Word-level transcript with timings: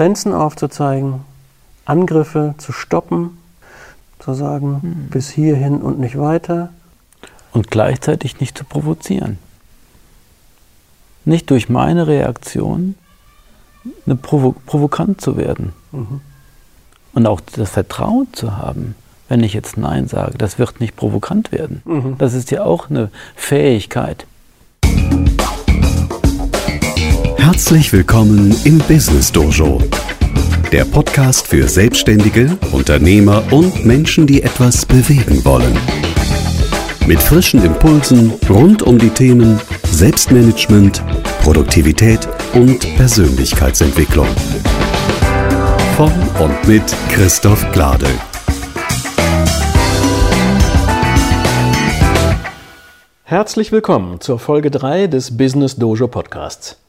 Grenzen 0.00 0.32
aufzuzeigen, 0.32 1.20
Angriffe 1.84 2.54
zu 2.56 2.72
stoppen, 2.72 3.36
zu 4.18 4.32
sagen, 4.32 4.80
mhm. 4.80 5.10
bis 5.10 5.28
hierhin 5.28 5.82
und 5.82 6.00
nicht 6.00 6.18
weiter. 6.18 6.70
Und 7.52 7.70
gleichzeitig 7.70 8.40
nicht 8.40 8.56
zu 8.56 8.64
provozieren. 8.64 9.38
Nicht 11.26 11.50
durch 11.50 11.68
meine 11.68 12.06
Reaktion 12.06 12.94
eine 14.06 14.16
Provo 14.16 14.54
provokant 14.64 15.20
zu 15.20 15.36
werden. 15.36 15.74
Mhm. 15.92 16.22
Und 17.12 17.26
auch 17.26 17.42
das 17.42 17.68
Vertrauen 17.68 18.26
zu 18.32 18.56
haben, 18.56 18.94
wenn 19.28 19.44
ich 19.44 19.52
jetzt 19.52 19.76
Nein 19.76 20.08
sage, 20.08 20.38
das 20.38 20.58
wird 20.58 20.80
nicht 20.80 20.96
provokant 20.96 21.52
werden. 21.52 21.82
Mhm. 21.84 22.14
Das 22.16 22.32
ist 22.32 22.50
ja 22.50 22.64
auch 22.64 22.88
eine 22.88 23.10
Fähigkeit. 23.36 24.26
Herzlich 27.52 27.92
willkommen 27.92 28.54
im 28.62 28.78
Business 28.78 29.32
Dojo, 29.32 29.82
der 30.70 30.84
Podcast 30.84 31.48
für 31.48 31.66
Selbstständige, 31.66 32.56
Unternehmer 32.70 33.42
und 33.50 33.84
Menschen, 33.84 34.24
die 34.24 34.44
etwas 34.44 34.86
bewegen 34.86 35.44
wollen. 35.44 35.76
Mit 37.08 37.20
frischen 37.20 37.64
Impulsen 37.64 38.32
rund 38.48 38.84
um 38.84 38.98
die 38.98 39.10
Themen 39.10 39.60
Selbstmanagement, 39.82 41.02
Produktivität 41.42 42.20
und 42.54 42.78
Persönlichkeitsentwicklung. 42.94 44.28
Von 45.96 46.12
und 46.38 46.68
mit 46.68 46.84
Christoph 47.08 47.68
Glade. 47.72 48.06
Herzlich 53.24 53.72
willkommen 53.72 54.20
zur 54.20 54.38
Folge 54.38 54.70
3 54.70 55.08
des 55.08 55.36
Business 55.36 55.74
Dojo 55.74 56.06
Podcasts. 56.06 56.79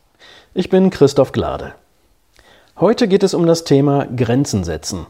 Ich 0.53 0.69
bin 0.69 0.89
Christoph 0.89 1.31
Glade. 1.31 1.75
Heute 2.77 3.07
geht 3.07 3.23
es 3.23 3.33
um 3.33 3.47
das 3.47 3.63
Thema 3.63 4.05
Grenzen 4.05 4.65
setzen 4.65 5.07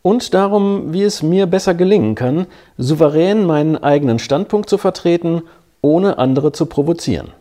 und 0.00 0.32
darum, 0.32 0.94
wie 0.94 1.02
es 1.02 1.22
mir 1.22 1.44
besser 1.44 1.74
gelingen 1.74 2.14
kann, 2.14 2.46
souverän 2.78 3.44
meinen 3.44 3.76
eigenen 3.76 4.18
Standpunkt 4.18 4.70
zu 4.70 4.78
vertreten, 4.78 5.42
ohne 5.82 6.16
andere 6.16 6.52
zu 6.52 6.64
provozieren. 6.64 7.32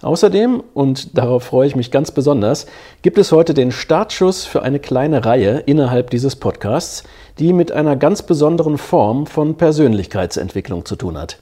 Außerdem, 0.00 0.62
und 0.72 1.18
darauf 1.18 1.44
freue 1.44 1.66
ich 1.66 1.76
mich 1.76 1.90
ganz 1.90 2.12
besonders, 2.12 2.64
gibt 3.02 3.18
es 3.18 3.30
heute 3.30 3.52
den 3.52 3.70
Startschuss 3.70 4.46
für 4.46 4.62
eine 4.62 4.78
kleine 4.78 5.26
Reihe 5.26 5.58
innerhalb 5.66 6.08
dieses 6.08 6.36
Podcasts, 6.36 7.02
die 7.38 7.52
mit 7.52 7.72
einer 7.72 7.94
ganz 7.94 8.22
besonderen 8.22 8.78
Form 8.78 9.26
von 9.26 9.58
Persönlichkeitsentwicklung 9.58 10.86
zu 10.86 10.96
tun 10.96 11.18
hat. 11.18 11.40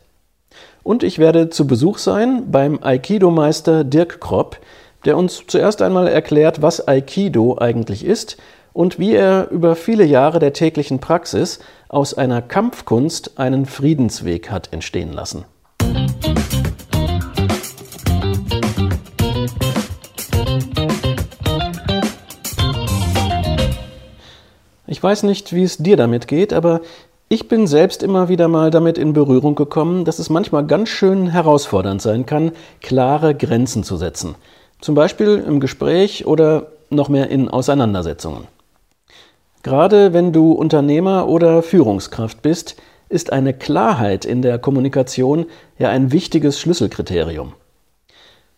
Und 0.82 1.02
ich 1.02 1.18
werde 1.18 1.50
zu 1.50 1.66
Besuch 1.66 1.98
sein 1.98 2.50
beim 2.50 2.82
Aikido-Meister 2.82 3.84
Dirk 3.84 4.20
Kropp, 4.20 4.58
der 5.04 5.16
uns 5.16 5.44
zuerst 5.46 5.82
einmal 5.82 6.08
erklärt, 6.08 6.62
was 6.62 6.86
Aikido 6.86 7.56
eigentlich 7.58 8.04
ist 8.04 8.36
und 8.72 8.98
wie 8.98 9.14
er 9.14 9.50
über 9.50 9.76
viele 9.76 10.04
Jahre 10.04 10.38
der 10.38 10.52
täglichen 10.52 11.00
Praxis 11.00 11.58
aus 11.88 12.14
einer 12.14 12.42
Kampfkunst 12.42 13.38
einen 13.38 13.66
Friedensweg 13.66 14.50
hat 14.50 14.72
entstehen 14.72 15.12
lassen. 15.12 15.44
Ich 24.86 25.02
weiß 25.02 25.22
nicht, 25.22 25.54
wie 25.54 25.62
es 25.62 25.78
dir 25.78 25.96
damit 25.96 26.28
geht, 26.28 26.52
aber 26.52 26.80
ich 27.28 27.46
bin 27.46 27.68
selbst 27.68 28.02
immer 28.02 28.28
wieder 28.28 28.48
mal 28.48 28.72
damit 28.72 28.98
in 28.98 29.12
Berührung 29.12 29.54
gekommen, 29.54 30.04
dass 30.04 30.18
es 30.18 30.30
manchmal 30.30 30.66
ganz 30.66 30.88
schön 30.88 31.28
herausfordernd 31.28 32.02
sein 32.02 32.26
kann, 32.26 32.50
klare 32.82 33.36
Grenzen 33.36 33.84
zu 33.84 33.96
setzen. 33.96 34.34
Zum 34.80 34.94
Beispiel 34.94 35.42
im 35.46 35.60
Gespräch 35.60 36.26
oder 36.26 36.68
noch 36.88 37.08
mehr 37.08 37.28
in 37.30 37.48
Auseinandersetzungen. 37.48 38.46
Gerade 39.62 40.14
wenn 40.14 40.32
du 40.32 40.52
Unternehmer 40.52 41.28
oder 41.28 41.62
Führungskraft 41.62 42.40
bist, 42.40 42.76
ist 43.10 43.32
eine 43.32 43.52
Klarheit 43.52 44.24
in 44.24 44.40
der 44.40 44.58
Kommunikation 44.58 45.46
ja 45.78 45.90
ein 45.90 46.12
wichtiges 46.12 46.58
Schlüsselkriterium. 46.60 47.52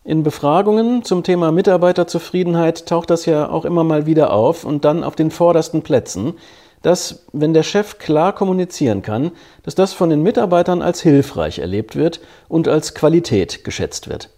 In 0.05 0.23
Befragungen 0.23 1.05
zum 1.05 1.23
Thema 1.23 1.53
Mitarbeiterzufriedenheit 1.53 2.87
taucht 2.87 3.11
das 3.11 3.27
ja 3.27 3.49
auch 3.49 3.65
immer 3.65 3.83
mal 3.83 4.07
wieder 4.07 4.33
auf 4.33 4.65
und 4.65 4.85
dann 4.85 5.05
auf 5.05 5.17
den 5.17 5.31
vordersten 5.31 5.83
Plätzen, 5.83 6.35
dass, 6.83 7.25
wenn 7.33 7.55
der 7.55 7.63
Chef 7.63 7.99
klar 7.99 8.35
kommunizieren 8.35 9.03
kann, 9.03 9.31
dass 9.63 9.75
das 9.75 9.93
von 9.93 10.11
den 10.11 10.23
Mitarbeitern 10.23 10.83
als 10.83 11.01
hilfreich 11.01 11.61
erlebt 11.61 11.97
wird 11.97 12.21
und 12.49 12.69
als 12.69 12.95
Qualität 12.95 13.65
geschätzt 13.65 14.09
wird. 14.09 14.31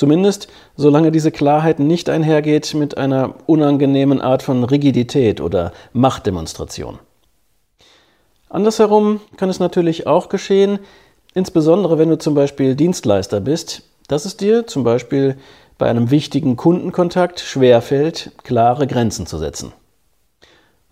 Zumindest 0.00 0.48
solange 0.76 1.12
diese 1.12 1.30
Klarheit 1.30 1.78
nicht 1.78 2.08
einhergeht 2.08 2.72
mit 2.72 2.96
einer 2.96 3.34
unangenehmen 3.44 4.22
Art 4.22 4.42
von 4.42 4.64
Rigidität 4.64 5.42
oder 5.42 5.72
Machtdemonstration. 5.92 6.98
Andersherum 8.48 9.20
kann 9.36 9.50
es 9.50 9.60
natürlich 9.60 10.06
auch 10.06 10.30
geschehen, 10.30 10.78
insbesondere 11.34 11.98
wenn 11.98 12.08
du 12.08 12.16
zum 12.16 12.34
Beispiel 12.34 12.76
Dienstleister 12.76 13.42
bist, 13.42 13.82
dass 14.08 14.24
es 14.24 14.38
dir 14.38 14.66
zum 14.66 14.84
Beispiel 14.84 15.36
bei 15.76 15.90
einem 15.90 16.10
wichtigen 16.10 16.56
Kundenkontakt 16.56 17.38
schwerfällt, 17.40 18.32
klare 18.42 18.86
Grenzen 18.86 19.26
zu 19.26 19.36
setzen. 19.36 19.74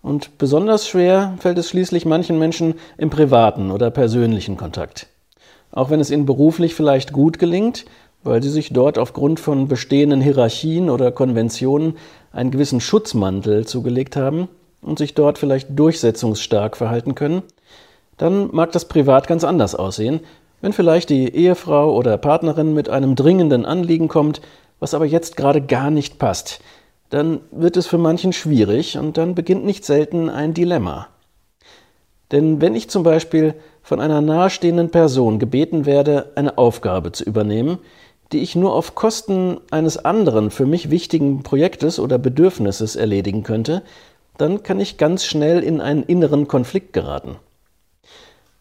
Und 0.03 0.37
besonders 0.37 0.87
schwer 0.87 1.33
fällt 1.39 1.57
es 1.57 1.67
schließlich 1.67 2.05
manchen 2.05 2.37
Menschen 2.37 2.75
im 2.99 3.09
privaten 3.09 3.71
oder 3.71 3.89
persönlichen 3.89 4.55
Kontakt. 4.55 5.07
Auch 5.71 5.89
wenn 5.89 5.99
es 5.99 6.11
ihnen 6.11 6.27
beruflich 6.27 6.75
vielleicht 6.75 7.11
gut 7.11 7.39
gelingt, 7.39 7.85
weil 8.23 8.43
sie 8.43 8.49
sich 8.49 8.73
dort 8.73 8.97
aufgrund 8.97 9.39
von 9.39 9.67
bestehenden 9.67 10.21
Hierarchien 10.21 10.89
oder 10.89 11.11
Konventionen 11.11 11.97
einen 12.31 12.51
gewissen 12.51 12.81
Schutzmantel 12.81 13.65
zugelegt 13.65 14.15
haben 14.15 14.47
und 14.81 14.99
sich 14.99 15.13
dort 15.13 15.37
vielleicht 15.37 15.77
durchsetzungsstark 15.77 16.77
verhalten 16.77 17.15
können, 17.15 17.43
dann 18.17 18.49
mag 18.51 18.71
das 18.71 18.85
privat 18.85 19.27
ganz 19.27 19.43
anders 19.43 19.75
aussehen, 19.75 20.19
wenn 20.61 20.73
vielleicht 20.73 21.09
die 21.09 21.33
Ehefrau 21.33 21.95
oder 21.95 22.17
Partnerin 22.17 22.73
mit 22.73 22.89
einem 22.89 23.15
dringenden 23.15 23.65
Anliegen 23.65 24.09
kommt, 24.09 24.41
was 24.79 24.93
aber 24.93 25.05
jetzt 25.05 25.37
gerade 25.37 25.61
gar 25.61 25.89
nicht 25.89 26.19
passt, 26.19 26.59
dann 27.09 27.39
wird 27.51 27.77
es 27.77 27.87
für 27.87 27.97
manchen 27.97 28.33
schwierig 28.33 28.97
und 28.97 29.17
dann 29.17 29.35
beginnt 29.35 29.65
nicht 29.65 29.85
selten 29.85 30.29
ein 30.29 30.53
Dilemma. 30.53 31.07
Denn 32.31 32.61
wenn 32.61 32.75
ich 32.75 32.89
zum 32.89 33.03
Beispiel 33.03 33.55
von 33.81 33.99
einer 33.99 34.21
nahestehenden 34.21 34.91
Person 34.91 35.39
gebeten 35.39 35.85
werde, 35.85 36.31
eine 36.35 36.57
Aufgabe 36.57 37.11
zu 37.11 37.23
übernehmen, 37.23 37.79
die 38.31 38.39
ich 38.39 38.55
nur 38.55 38.73
auf 38.73 38.95
Kosten 38.95 39.59
eines 39.71 39.97
anderen 39.97 40.51
für 40.51 40.65
mich 40.65 40.91
wichtigen 40.91 41.41
Projektes 41.43 41.99
oder 41.99 42.17
Bedürfnisses 42.17 42.95
erledigen 42.95 43.43
könnte, 43.43 43.81
dann 44.37 44.63
kann 44.63 44.79
ich 44.79 44.97
ganz 44.97 45.25
schnell 45.25 45.63
in 45.63 45.81
einen 45.81 46.03
inneren 46.03 46.47
Konflikt 46.47 46.93
geraten. 46.93 47.37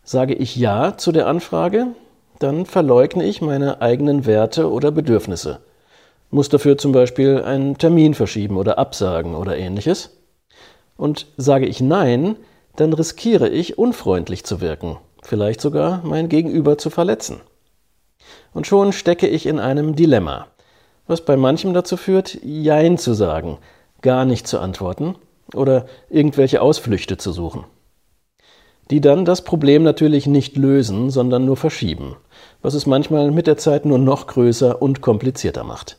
Sage 0.02 0.34
ich 0.34 0.56
Ja 0.56 0.96
zu 0.96 1.12
der 1.12 1.26
Anfrage, 1.26 1.88
dann 2.38 2.66
verleugne 2.66 3.24
ich 3.24 3.42
meine 3.42 3.82
eigenen 3.82 4.24
Werte 4.24 4.70
oder 4.70 4.90
Bedürfnisse, 4.90 5.60
muss 6.30 6.48
dafür 6.48 6.78
zum 6.78 6.92
Beispiel 6.92 7.42
einen 7.42 7.76
Termin 7.76 8.14
verschieben 8.14 8.56
oder 8.56 8.78
absagen 8.78 9.34
oder 9.34 9.56
ähnliches. 9.56 10.16
Und 10.96 11.26
sage 11.36 11.66
ich 11.66 11.80
Nein, 11.80 12.36
dann 12.76 12.92
riskiere 12.92 13.48
ich 13.48 13.76
unfreundlich 13.76 14.44
zu 14.44 14.60
wirken, 14.60 14.96
vielleicht 15.22 15.60
sogar 15.60 16.00
mein 16.04 16.28
Gegenüber 16.28 16.78
zu 16.78 16.90
verletzen 16.90 17.40
und 18.52 18.66
schon 18.66 18.92
stecke 18.92 19.26
ich 19.26 19.46
in 19.46 19.58
einem 19.58 19.96
Dilemma, 19.96 20.46
was 21.06 21.24
bei 21.24 21.36
manchem 21.36 21.74
dazu 21.74 21.96
führt, 21.96 22.38
Jein 22.42 22.98
zu 22.98 23.14
sagen, 23.14 23.58
gar 24.02 24.24
nicht 24.24 24.46
zu 24.46 24.58
antworten 24.60 25.16
oder 25.54 25.86
irgendwelche 26.10 26.60
Ausflüchte 26.60 27.16
zu 27.16 27.32
suchen. 27.32 27.64
Die 28.90 29.00
dann 29.00 29.24
das 29.24 29.42
Problem 29.42 29.82
natürlich 29.82 30.26
nicht 30.26 30.56
lösen, 30.56 31.10
sondern 31.10 31.44
nur 31.44 31.56
verschieben, 31.56 32.16
was 32.62 32.74
es 32.74 32.86
manchmal 32.86 33.30
mit 33.30 33.46
der 33.46 33.58
Zeit 33.58 33.84
nur 33.84 33.98
noch 33.98 34.26
größer 34.26 34.80
und 34.80 35.02
komplizierter 35.02 35.64
macht. 35.64 35.98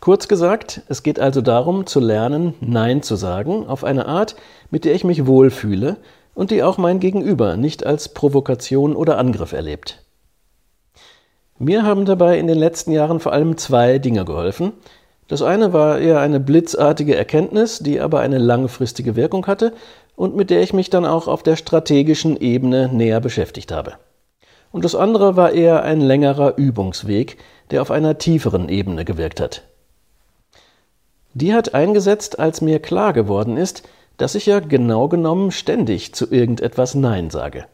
Kurz 0.00 0.28
gesagt, 0.28 0.82
es 0.88 1.02
geht 1.02 1.18
also 1.18 1.40
darum 1.40 1.86
zu 1.86 2.00
lernen, 2.00 2.54
Nein 2.60 3.02
zu 3.02 3.16
sagen 3.16 3.66
auf 3.66 3.82
eine 3.82 4.06
Art, 4.06 4.36
mit 4.70 4.84
der 4.84 4.94
ich 4.94 5.04
mich 5.04 5.26
wohlfühle 5.26 5.96
und 6.34 6.50
die 6.52 6.62
auch 6.62 6.78
mein 6.78 7.00
Gegenüber 7.00 7.56
nicht 7.56 7.84
als 7.84 8.10
Provokation 8.10 8.94
oder 8.94 9.18
Angriff 9.18 9.52
erlebt. 9.52 10.04
Mir 11.60 11.82
haben 11.82 12.04
dabei 12.04 12.38
in 12.38 12.46
den 12.46 12.58
letzten 12.58 12.92
Jahren 12.92 13.18
vor 13.18 13.32
allem 13.32 13.56
zwei 13.56 13.98
Dinge 13.98 14.24
geholfen. 14.24 14.72
Das 15.26 15.42
eine 15.42 15.72
war 15.72 15.98
eher 15.98 16.20
eine 16.20 16.38
blitzartige 16.38 17.16
Erkenntnis, 17.16 17.80
die 17.80 18.00
aber 18.00 18.20
eine 18.20 18.38
langfristige 18.38 19.16
Wirkung 19.16 19.46
hatte 19.48 19.72
und 20.14 20.36
mit 20.36 20.50
der 20.50 20.62
ich 20.62 20.72
mich 20.72 20.88
dann 20.88 21.04
auch 21.04 21.26
auf 21.26 21.42
der 21.42 21.56
strategischen 21.56 22.40
Ebene 22.40 22.88
näher 22.92 23.20
beschäftigt 23.20 23.72
habe. 23.72 23.94
Und 24.70 24.84
das 24.84 24.94
andere 24.94 25.34
war 25.34 25.50
eher 25.50 25.82
ein 25.82 26.00
längerer 26.00 26.56
Übungsweg, 26.56 27.38
der 27.72 27.82
auf 27.82 27.90
einer 27.90 28.18
tieferen 28.18 28.68
Ebene 28.68 29.04
gewirkt 29.04 29.40
hat. 29.40 29.62
Die 31.34 31.54
hat 31.54 31.74
eingesetzt, 31.74 32.38
als 32.38 32.60
mir 32.60 32.78
klar 32.78 33.12
geworden 33.12 33.56
ist, 33.56 33.82
dass 34.16 34.36
ich 34.36 34.46
ja 34.46 34.60
genau 34.60 35.08
genommen 35.08 35.50
ständig 35.50 36.14
zu 36.14 36.30
irgendetwas 36.30 36.94
Nein 36.94 37.30
sage 37.30 37.66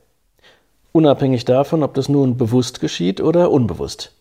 unabhängig 0.95 1.45
davon, 1.45 1.83
ob 1.83 1.95
das 1.95 2.09
nun 2.09 2.37
bewusst 2.37 2.81
geschieht 2.81 3.21
oder 3.21 3.51
unbewusst. 3.51 4.13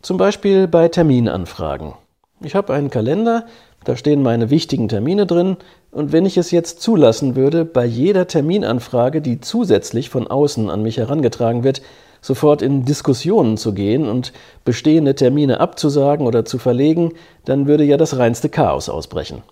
Zum 0.00 0.16
Beispiel 0.16 0.66
bei 0.66 0.88
Terminanfragen. 0.88 1.92
Ich 2.40 2.54
habe 2.54 2.72
einen 2.72 2.90
Kalender, 2.90 3.46
Da 3.84 3.96
stehen 3.96 4.22
meine 4.22 4.48
wichtigen 4.48 4.88
Termine 4.88 5.26
drin, 5.26 5.58
und 5.90 6.10
wenn 6.10 6.24
ich 6.24 6.38
es 6.38 6.50
jetzt 6.50 6.80
zulassen 6.80 7.36
würde, 7.36 7.66
bei 7.66 7.84
jeder 7.84 8.26
Terminanfrage, 8.26 9.20
die 9.20 9.40
zusätzlich 9.40 10.08
von 10.08 10.26
außen 10.26 10.70
an 10.70 10.82
mich 10.82 10.96
herangetragen 10.96 11.64
wird, 11.64 11.82
sofort 12.22 12.62
in 12.62 12.86
Diskussionen 12.86 13.58
zu 13.58 13.74
gehen 13.74 14.08
und 14.08 14.32
bestehende 14.64 15.14
Termine 15.14 15.60
abzusagen 15.60 16.26
oder 16.26 16.46
zu 16.46 16.58
verlegen, 16.58 17.12
dann 17.44 17.66
würde 17.66 17.84
ja 17.84 17.98
das 17.98 18.16
reinste 18.16 18.48
Chaos 18.48 18.88
ausbrechen. 18.88 19.42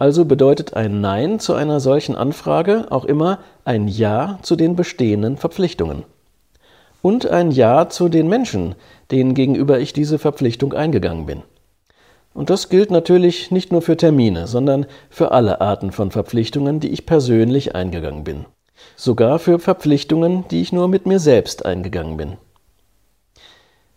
Also 0.00 0.24
bedeutet 0.24 0.74
ein 0.74 1.00
Nein 1.00 1.38
zu 1.38 1.54
einer 1.54 1.78
solchen 1.78 2.16
Anfrage 2.16 2.88
auch 2.90 3.04
immer 3.04 3.38
ein 3.64 3.86
Ja 3.86 4.40
zu 4.42 4.56
den 4.56 4.74
bestehenden 4.74 5.36
Verpflichtungen. 5.36 6.02
Und 7.02 7.28
ein 7.28 7.52
Ja 7.52 7.88
zu 7.88 8.08
den 8.08 8.28
Menschen, 8.28 8.74
denen 9.12 9.34
gegenüber 9.34 9.78
ich 9.78 9.92
diese 9.92 10.18
Verpflichtung 10.18 10.72
eingegangen 10.72 11.26
bin. 11.26 11.44
Und 12.34 12.50
das 12.50 12.68
gilt 12.68 12.90
natürlich 12.90 13.52
nicht 13.52 13.70
nur 13.70 13.82
für 13.82 13.96
Termine, 13.96 14.48
sondern 14.48 14.86
für 15.08 15.30
alle 15.30 15.60
Arten 15.60 15.92
von 15.92 16.10
Verpflichtungen, 16.10 16.80
die 16.80 16.88
ich 16.88 17.06
persönlich 17.06 17.76
eingegangen 17.76 18.24
bin 18.24 18.46
sogar 18.96 19.38
für 19.38 19.58
Verpflichtungen, 19.58 20.44
die 20.50 20.60
ich 20.62 20.72
nur 20.72 20.88
mit 20.88 21.06
mir 21.06 21.18
selbst 21.18 21.64
eingegangen 21.64 22.16
bin. 22.16 22.36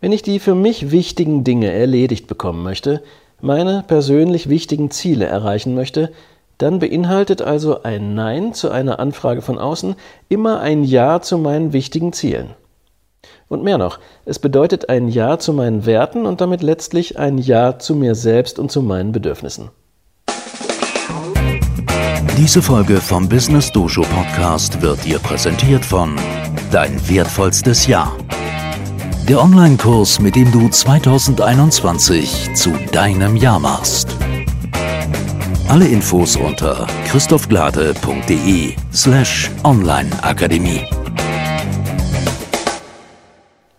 Wenn 0.01 0.11
ich 0.11 0.21
die 0.21 0.39
für 0.39 0.55
mich 0.55 0.91
wichtigen 0.91 1.43
Dinge 1.43 1.71
erledigt 1.71 2.27
bekommen 2.27 2.63
möchte, 2.63 3.03
meine 3.43 3.83
persönlich 3.85 4.47
wichtigen 4.47 4.89
Ziele 4.89 5.25
erreichen 5.25 5.75
möchte, 5.75 6.11
dann 6.59 6.79
beinhaltet 6.79 7.41
also 7.41 7.83
ein 7.83 8.15
Nein 8.15 8.53
zu 8.53 8.71
einer 8.71 8.99
Anfrage 8.99 9.41
von 9.41 9.59
außen 9.59 9.95
immer 10.29 10.61
ein 10.61 10.83
Ja 10.85 11.19
zu 11.21 11.37
meinen 11.37 11.73
wichtigen 11.73 12.13
Zielen. 12.13 12.51
Und 13.49 13.63
mehr 13.63 13.77
noch, 13.77 13.99
es 14.23 14.39
bedeutet 14.39 14.87
ein 14.87 15.09
Ja 15.09 15.39
zu 15.39 15.51
meinen 15.51 15.85
Werten 15.85 16.25
und 16.25 16.39
damit 16.39 16.63
letztlich 16.63 17.19
ein 17.19 17.37
Ja 17.37 17.77
zu 17.79 17.95
mir 17.95 18.15
selbst 18.15 18.59
und 18.59 18.71
zu 18.71 18.81
meinen 18.81 19.11
Bedürfnissen. 19.11 19.71
Diese 22.37 22.61
Folge 22.61 22.97
vom 22.97 23.27
Business 23.27 23.71
Dojo 23.71 24.03
Podcast 24.03 24.81
wird 24.81 25.03
dir 25.03 25.19
präsentiert 25.19 25.83
von 25.83 26.15
Dein 26.71 26.97
wertvollstes 27.09 27.87
Jahr. 27.87 28.15
Der 29.29 29.41
Online-Kurs, 29.41 30.19
mit 30.19 30.35
dem 30.35 30.51
du 30.51 30.67
2021 30.67 32.53
zu 32.55 32.71
deinem 32.91 33.37
Jahr 33.37 33.57
machst. 33.57 34.17
Alle 35.69 35.87
Infos 35.87 36.35
unter 36.35 36.85
christophglade.de 37.05 38.73
slash 38.91 39.49
onlineakademie. 39.63 40.81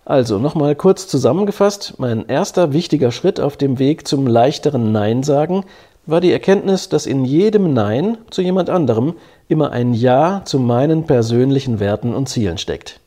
Also 0.06 0.38
nochmal 0.38 0.74
kurz 0.76 1.08
zusammengefasst, 1.08 1.96
mein 1.98 2.26
erster 2.26 2.72
wichtiger 2.72 3.12
Schritt 3.12 3.38
auf 3.38 3.58
dem 3.58 3.78
Weg 3.78 4.08
zum 4.08 4.26
leichteren 4.26 4.92
Nein 4.92 5.22
sagen 5.22 5.66
war 6.06 6.22
die 6.22 6.32
Erkenntnis, 6.32 6.88
dass 6.88 7.04
in 7.04 7.26
jedem 7.26 7.74
Nein 7.74 8.16
zu 8.30 8.40
jemand 8.40 8.70
anderem 8.70 9.12
immer 9.48 9.72
ein 9.72 9.92
Ja 9.92 10.40
zu 10.46 10.58
meinen 10.58 11.04
persönlichen 11.04 11.80
Werten 11.80 12.14
und 12.14 12.30
Zielen 12.30 12.56
steckt. 12.56 13.03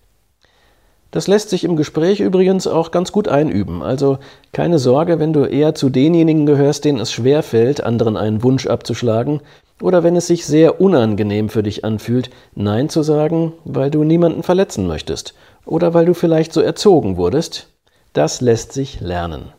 Das 1.11 1.27
lässt 1.27 1.49
sich 1.49 1.63
im 1.63 1.75
Gespräch 1.77 2.19
übrigens 2.19 2.67
auch 2.67 2.91
ganz 2.91 3.11
gut 3.11 3.27
einüben, 3.27 3.81
also 3.81 4.17
keine 4.51 4.77
Sorge, 4.77 5.19
wenn 5.19 5.33
du 5.33 5.45
eher 5.45 5.73
zu 5.73 5.89
denjenigen 5.89 6.45
gehörst, 6.45 6.83
denen 6.83 6.99
es 6.99 7.11
schwer 7.11 7.43
fällt, 7.43 7.81
anderen 7.81 8.17
einen 8.17 8.43
Wunsch 8.43 8.67
abzuschlagen, 8.67 9.41
oder 9.81 10.03
wenn 10.03 10.15
es 10.15 10.27
sich 10.27 10.45
sehr 10.45 10.81
unangenehm 10.81 11.49
für 11.49 11.63
dich 11.63 11.85
anfühlt, 11.85 12.29
Nein 12.55 12.89
zu 12.89 13.03
sagen, 13.03 13.53
weil 13.63 13.91
du 13.91 14.03
niemanden 14.03 14.43
verletzen 14.43 14.87
möchtest, 14.87 15.33
oder 15.65 15.93
weil 15.93 16.05
du 16.05 16.13
vielleicht 16.13 16.51
so 16.51 16.61
erzogen 16.61 17.15
wurdest, 17.15 17.69
das 18.13 18.41
lässt 18.41 18.73
sich 18.73 18.99
lernen. 18.99 19.53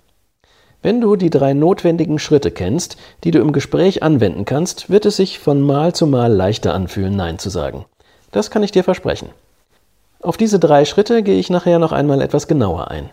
Wenn 0.82 1.00
du 1.00 1.16
die 1.16 1.30
drei 1.30 1.54
notwendigen 1.54 2.18
Schritte 2.18 2.50
kennst, 2.50 2.96
die 3.24 3.30
du 3.30 3.40
im 3.40 3.52
Gespräch 3.52 4.02
anwenden 4.02 4.44
kannst, 4.44 4.90
wird 4.90 5.06
es 5.06 5.16
sich 5.16 5.38
von 5.38 5.60
Mal 5.60 5.94
zu 5.94 6.06
Mal 6.06 6.32
leichter 6.32 6.74
anfühlen, 6.74 7.16
Nein 7.16 7.38
zu 7.38 7.50
sagen. 7.50 7.84
Das 8.32 8.50
kann 8.50 8.62
ich 8.62 8.70
dir 8.70 8.84
versprechen. 8.84 9.30
Auf 10.20 10.36
diese 10.36 10.58
drei 10.58 10.84
Schritte 10.84 11.22
gehe 11.22 11.38
ich 11.38 11.48
nachher 11.48 11.78
noch 11.78 11.92
einmal 11.92 12.20
etwas 12.20 12.48
genauer 12.48 12.90
ein. 12.90 13.10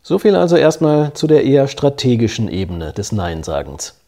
So 0.00 0.18
viel 0.18 0.36
also 0.36 0.56
erstmal 0.56 1.12
zu 1.12 1.26
der 1.26 1.44
eher 1.44 1.66
strategischen 1.66 2.48
Ebene 2.48 2.92
des 2.92 3.12
Nein-Sagens. 3.12 4.00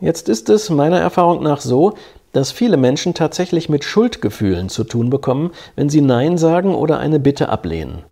Jetzt 0.00 0.28
ist 0.28 0.48
es 0.48 0.70
meiner 0.70 0.98
Erfahrung 0.98 1.42
nach 1.42 1.60
so, 1.60 1.94
dass 2.32 2.50
viele 2.50 2.76
Menschen 2.76 3.14
tatsächlich 3.14 3.68
mit 3.68 3.84
Schuldgefühlen 3.84 4.68
zu 4.68 4.84
tun 4.84 5.10
bekommen, 5.10 5.52
wenn 5.76 5.90
sie 5.90 6.00
Nein 6.00 6.38
sagen 6.38 6.74
oder 6.74 6.98
eine 6.98 7.20
Bitte 7.20 7.50
ablehnen. 7.50 8.04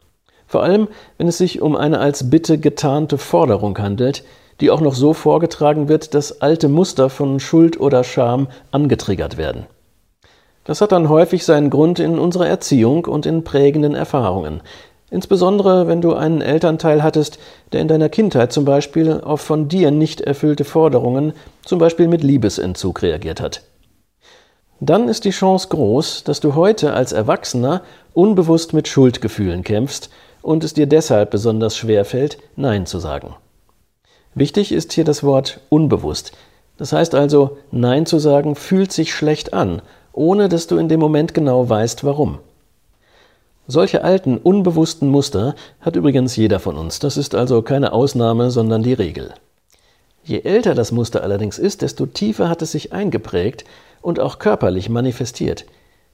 Vor 0.46 0.62
allem, 0.62 0.88
wenn 1.16 1.28
es 1.28 1.38
sich 1.38 1.62
um 1.62 1.74
eine 1.74 2.00
als 2.00 2.28
Bitte 2.28 2.58
getarnte 2.58 3.18
Forderung 3.18 3.78
handelt, 3.78 4.24
die 4.60 4.70
auch 4.70 4.80
noch 4.80 4.94
so 4.94 5.14
vorgetragen 5.14 5.88
wird, 5.88 6.14
dass 6.14 6.42
alte 6.42 6.68
Muster 6.68 7.08
von 7.08 7.40
Schuld 7.40 7.80
oder 7.80 8.04
Scham 8.04 8.48
angetriggert 8.72 9.38
werden. 9.38 9.66
Das 10.64 10.80
hat 10.80 10.92
dann 10.92 11.08
häufig 11.08 11.44
seinen 11.44 11.70
Grund 11.70 11.98
in 11.98 12.18
unserer 12.18 12.46
Erziehung 12.46 13.06
und 13.06 13.26
in 13.26 13.44
prägenden 13.44 13.94
Erfahrungen. 13.94 14.62
Insbesondere 15.10 15.88
wenn 15.88 16.00
du 16.00 16.14
einen 16.14 16.40
Elternteil 16.40 17.02
hattest, 17.02 17.38
der 17.72 17.80
in 17.80 17.88
deiner 17.88 18.08
Kindheit 18.08 18.52
zum 18.52 18.64
Beispiel 18.64 19.20
auf 19.20 19.40
von 19.40 19.68
dir 19.68 19.90
nicht 19.90 20.20
erfüllte 20.20 20.64
Forderungen, 20.64 21.32
zum 21.64 21.78
Beispiel 21.78 22.06
mit 22.06 22.22
Liebesentzug 22.22 23.02
reagiert 23.02 23.40
hat. 23.40 23.62
Dann 24.78 25.08
ist 25.08 25.24
die 25.24 25.30
Chance 25.30 25.68
groß, 25.68 26.24
dass 26.24 26.40
du 26.40 26.54
heute 26.54 26.94
als 26.94 27.12
Erwachsener 27.12 27.82
unbewusst 28.14 28.72
mit 28.72 28.88
Schuldgefühlen 28.88 29.62
kämpfst 29.62 30.10
und 30.42 30.64
es 30.64 30.72
dir 30.72 30.86
deshalb 30.86 31.30
besonders 31.30 31.76
schwer 31.76 32.04
fällt, 32.04 32.38
Nein 32.56 32.86
zu 32.86 32.98
sagen. 32.98 33.34
Wichtig 34.34 34.72
ist 34.72 34.92
hier 34.92 35.04
das 35.04 35.22
Wort 35.22 35.60
unbewusst. 35.68 36.32
Das 36.78 36.92
heißt 36.92 37.14
also, 37.14 37.58
Nein 37.72 38.06
zu 38.06 38.18
sagen 38.18 38.54
fühlt 38.54 38.92
sich 38.92 39.12
schlecht 39.12 39.52
an, 39.52 39.82
ohne 40.12 40.48
dass 40.48 40.66
du 40.66 40.78
in 40.78 40.88
dem 40.88 41.00
Moment 41.00 41.34
genau 41.34 41.68
weißt, 41.68 42.04
warum. 42.04 42.38
Solche 43.66 44.02
alten, 44.02 44.36
unbewussten 44.36 45.08
Muster 45.08 45.54
hat 45.80 45.94
übrigens 45.94 46.34
jeder 46.34 46.58
von 46.58 46.76
uns. 46.76 46.98
Das 46.98 47.16
ist 47.16 47.34
also 47.34 47.62
keine 47.62 47.92
Ausnahme, 47.92 48.50
sondern 48.50 48.82
die 48.82 48.94
Regel. 48.94 49.32
Je 50.24 50.40
älter 50.40 50.74
das 50.74 50.92
Muster 50.92 51.22
allerdings 51.22 51.58
ist, 51.58 51.82
desto 51.82 52.06
tiefer 52.06 52.48
hat 52.48 52.62
es 52.62 52.72
sich 52.72 52.92
eingeprägt 52.92 53.64
und 54.02 54.18
auch 54.18 54.38
körperlich 54.38 54.88
manifestiert. 54.88 55.66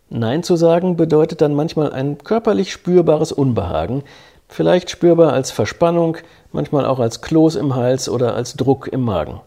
Nein 0.09 0.43
zu 0.43 0.57
sagen 0.57 0.97
bedeutet 0.97 1.41
dann 1.41 1.55
manchmal 1.55 1.93
ein 1.93 2.19
körperlich 2.19 2.73
spürbares 2.73 3.33
Unbehagen, 3.33 4.05
vielleicht 4.49 4.91
spürbar 4.91 5.33
als 5.33 5.51
Verspannung, 5.51 6.19
manchmal 6.53 6.87
auch 6.87 7.01
als 7.01 7.23
Kloß 7.23 7.57
im 7.57 7.75
Hals 7.75 8.09
oder 8.09 8.35
als 8.35 8.55
Druck 8.55 8.89
im 8.89 9.01
Magen. 9.01 9.41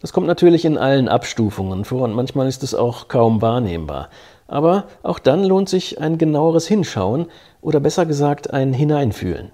Das 0.00 0.12
kommt 0.12 0.26
natürlich 0.28 0.64
in 0.64 0.78
allen 0.78 1.08
Abstufungen 1.08 1.84
vor 1.84 2.02
und 2.02 2.14
manchmal 2.14 2.46
ist 2.46 2.62
es 2.62 2.74
auch 2.74 3.08
kaum 3.08 3.42
wahrnehmbar. 3.42 4.10
Aber 4.46 4.84
auch 5.02 5.18
dann 5.18 5.44
lohnt 5.44 5.68
sich 5.68 6.00
ein 6.00 6.18
genaueres 6.18 6.68
Hinschauen 6.68 7.26
oder 7.60 7.80
besser 7.80 8.06
gesagt 8.06 8.52
ein 8.52 8.72
Hineinfühlen. 8.72 9.50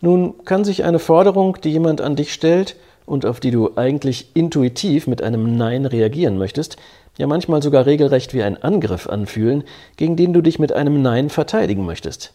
Nun 0.00 0.44
kann 0.44 0.64
sich 0.64 0.84
eine 0.84 0.98
Forderung, 0.98 1.58
die 1.62 1.70
jemand 1.70 2.00
an 2.00 2.16
dich 2.16 2.32
stellt 2.32 2.76
und 3.04 3.26
auf 3.26 3.40
die 3.40 3.50
du 3.50 3.72
eigentlich 3.76 4.34
intuitiv 4.34 5.06
mit 5.06 5.22
einem 5.22 5.56
Nein 5.56 5.86
reagieren 5.86 6.38
möchtest, 6.38 6.76
ja 7.16 7.26
manchmal 7.26 7.62
sogar 7.62 7.84
regelrecht 7.84 8.32
wie 8.32 8.42
ein 8.42 8.62
Angriff 8.62 9.08
anfühlen, 9.08 9.64
gegen 9.96 10.16
den 10.16 10.32
du 10.32 10.40
dich 10.40 10.58
mit 10.58 10.72
einem 10.72 11.02
Nein 11.02 11.30
verteidigen 11.30 11.84
möchtest. 11.84 12.34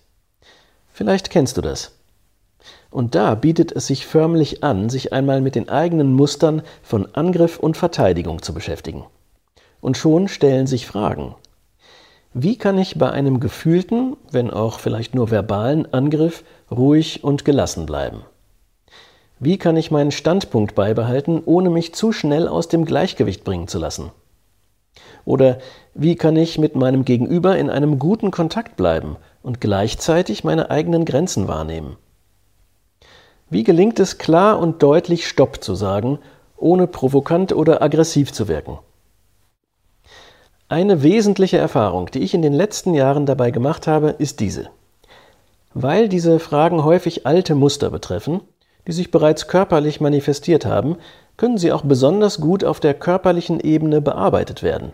Vielleicht 0.92 1.30
kennst 1.30 1.58
du 1.58 1.62
das. 1.62 1.98
Und 2.94 3.16
da 3.16 3.34
bietet 3.34 3.72
es 3.72 3.88
sich 3.88 4.06
förmlich 4.06 4.64
an, 4.64 4.88
sich 4.88 5.14
einmal 5.14 5.42
mit 5.42 5.56
den 5.56 5.68
eigenen 5.68 6.14
Mustern 6.14 6.62
von 6.84 7.08
Angriff 7.14 7.58
und 7.58 7.76
Verteidigung 7.76 8.44
zu 8.44 8.54
beschäftigen. 8.54 9.04
Und 9.82 9.98
schon 9.98 10.28
stellen 10.28 10.68
sich 10.68 10.86
Fragen. 10.86 11.34
Wie 12.36 12.56
kann 12.56 12.78
ich 12.78 13.00
bei 13.00 13.10
einem 13.10 13.40
gefühlten, 13.40 14.16
wenn 14.30 14.52
auch 14.52 14.78
vielleicht 14.78 15.16
nur 15.16 15.32
verbalen 15.32 15.92
Angriff 15.92 16.44
ruhig 16.70 17.24
und 17.24 17.46
gelassen 17.46 17.88
bleiben? 17.88 18.22
Wie 19.40 19.58
kann 19.58 19.76
ich 19.76 19.90
meinen 19.90 20.12
Standpunkt 20.12 20.76
beibehalten, 20.76 21.42
ohne 21.44 21.72
mich 21.72 21.96
zu 21.96 22.12
schnell 22.12 22.48
aus 22.48 22.68
dem 22.68 22.86
Gleichgewicht 22.86 23.44
bringen 23.44 23.68
zu 23.68 23.80
lassen? 23.80 24.12
Oder 25.26 25.58
wie 25.96 26.16
kann 26.16 26.36
ich 26.36 26.60
mit 26.60 26.76
meinem 26.76 27.06
Gegenüber 27.06 27.58
in 27.58 27.72
einem 27.72 27.98
guten 27.98 28.30
Kontakt 28.30 28.76
bleiben 28.76 29.16
und 29.42 29.62
gleichzeitig 29.62 30.44
meine 30.44 30.70
eigenen 30.70 31.06
Grenzen 31.06 31.48
wahrnehmen? 31.48 31.98
Wie 33.54 33.64
gelingt 33.64 34.00
es 34.00 34.18
klar 34.18 34.58
und 34.58 34.82
deutlich 34.82 35.28
Stopp 35.28 35.64
zu 35.64 35.76
sagen, 35.76 36.18
ohne 36.58 36.88
provokant 36.88 37.54
oder 37.54 37.84
aggressiv 37.84 38.34
zu 38.34 38.48
wirken? 38.48 38.80
Eine 40.70 41.04
wesentliche 41.04 41.60
Erfahrung, 41.60 42.10
die 42.10 42.22
ich 42.22 42.34
in 42.34 42.42
den 42.42 42.54
letzten 42.54 42.96
Jahren 42.96 43.28
dabei 43.28 43.52
gemacht 43.52 43.86
habe, 43.86 44.16
ist 44.18 44.40
diese. 44.40 44.70
Weil 45.76 46.10
diese 46.10 46.40
Fragen 46.40 46.84
häufig 46.84 47.28
alte 47.28 47.54
Muster 47.54 47.92
betreffen, 47.92 48.42
die 48.88 48.92
sich 48.92 49.12
bereits 49.12 49.48
körperlich 49.48 50.02
manifestiert 50.02 50.66
haben, 50.66 50.98
können 51.38 51.60
sie 51.60 51.72
auch 51.72 51.84
besonders 51.84 52.42
gut 52.42 52.64
auf 52.64 52.80
der 52.80 52.96
körperlichen 52.96 53.60
Ebene 53.60 54.02
bearbeitet 54.02 54.64
werden 54.64 54.94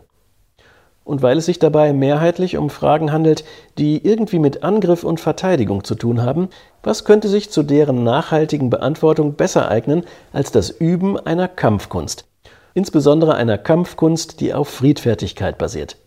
und 1.10 1.24
weil 1.24 1.40
es 1.40 1.48
sich 1.48 1.58
dabei 1.58 1.92
mehrheitlich 1.92 2.56
um 2.56 2.70
Fragen 2.70 3.12
handelt, 3.12 3.44
die 3.80 4.06
irgendwie 4.06 4.38
mit 4.38 4.64
Angriff 4.64 5.04
und 5.04 5.20
Verteidigung 5.20 5.84
zu 5.84 5.96
tun 5.96 6.22
haben, 6.22 6.50
Was 6.82 7.04
könnte 7.04 7.28
sich 7.28 7.50
zu 7.50 7.64
deren 7.64 8.04
nachhaltigen 8.04 8.70
Beantwortung 8.70 9.34
besser 9.34 9.70
eignen 9.70 10.04
als 10.32 10.52
das 10.52 10.70
Üben 10.70 11.20
einer 11.20 11.48
Kampfkunst? 11.48 12.26
Insbesondere 12.74 13.36
einer 13.36 13.58
Kampfkunst, 13.58 14.40
die 14.40 14.54
auf 14.54 14.70
Friedfertigkeit 14.70 15.58
basiert. 15.58 15.98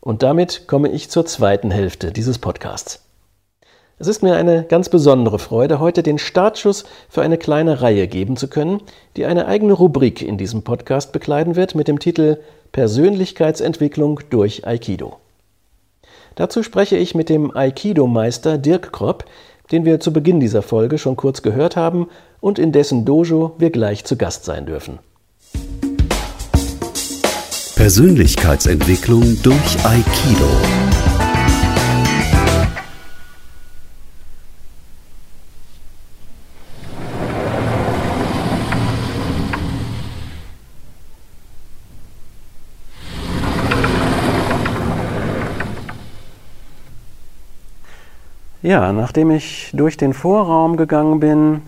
Und 0.00 0.22
damit 0.22 0.66
komme 0.66 0.88
ich 0.88 1.10
zur 1.10 1.26
zweiten 1.26 1.70
Hälfte 1.70 2.12
dieses 2.12 2.38
Podcasts. 2.38 3.02
Es 3.98 4.06
ist 4.06 4.22
mir 4.22 4.36
eine 4.36 4.62
ganz 4.64 4.88
besondere 4.88 5.38
Freude, 5.38 5.80
heute 5.80 6.02
den 6.02 6.18
Startschuss 6.18 6.84
für 7.08 7.22
eine 7.22 7.38
kleine 7.38 7.80
Reihe 7.80 8.08
geben 8.08 8.36
zu 8.36 8.48
können, 8.48 8.82
die 9.16 9.26
eine 9.26 9.46
eigene 9.46 9.72
Rubrik 9.72 10.22
in 10.22 10.38
diesem 10.38 10.62
Podcast 10.62 11.12
bekleiden 11.12 11.56
wird 11.56 11.74
mit 11.74 11.88
dem 11.88 11.98
Titel 11.98 12.38
Persönlichkeitsentwicklung 12.72 14.20
durch 14.30 14.66
Aikido. 14.66 15.16
Dazu 16.34 16.62
spreche 16.62 16.98
ich 16.98 17.14
mit 17.14 17.30
dem 17.30 17.56
Aikido-Meister 17.56 18.58
Dirk 18.58 18.92
Kropp, 18.92 19.24
den 19.72 19.84
wir 19.84 20.00
zu 20.00 20.12
Beginn 20.12 20.40
dieser 20.40 20.62
Folge 20.62 20.98
schon 20.98 21.16
kurz 21.16 21.42
gehört 21.42 21.76
haben 21.76 22.08
und 22.40 22.58
in 22.58 22.72
dessen 22.72 23.04
Dojo 23.04 23.54
wir 23.58 23.70
gleich 23.70 24.04
zu 24.04 24.16
Gast 24.16 24.44
sein 24.44 24.66
dürfen. 24.66 24.98
Persönlichkeitsentwicklung 27.76 29.42
durch 29.42 29.84
Aikido. 29.84 30.85
Ja, 48.66 48.92
nachdem 48.92 49.30
ich 49.30 49.70
durch 49.74 49.96
den 49.96 50.12
Vorraum 50.12 50.76
gegangen 50.76 51.20
bin 51.20 51.62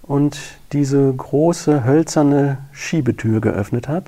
und 0.00 0.38
diese 0.72 1.12
große 1.12 1.84
hölzerne 1.84 2.56
Schiebetür 2.72 3.42
geöffnet 3.42 3.86
habe, 3.86 4.06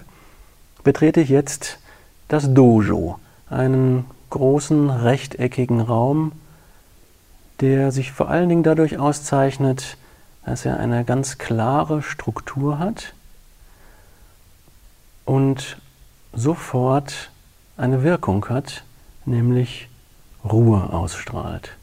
betrete 0.82 1.20
ich 1.20 1.28
jetzt 1.28 1.78
das 2.26 2.54
Dojo, 2.54 3.18
einen 3.50 4.06
großen 4.30 4.88
rechteckigen 4.88 5.82
Raum, 5.82 6.32
der 7.60 7.92
sich 7.92 8.12
vor 8.12 8.30
allen 8.30 8.48
Dingen 8.48 8.62
dadurch 8.62 8.96
auszeichnet, 8.98 9.98
dass 10.46 10.64
er 10.64 10.80
eine 10.80 11.04
ganz 11.04 11.36
klare 11.36 12.00
Struktur 12.00 12.78
hat 12.78 13.12
und 15.26 15.76
sofort 16.32 17.30
eine 17.76 18.02
Wirkung 18.02 18.48
hat, 18.48 18.84
nämlich 19.26 19.90
Ruhe 20.50 20.92
ausstrahlt. 20.92 21.76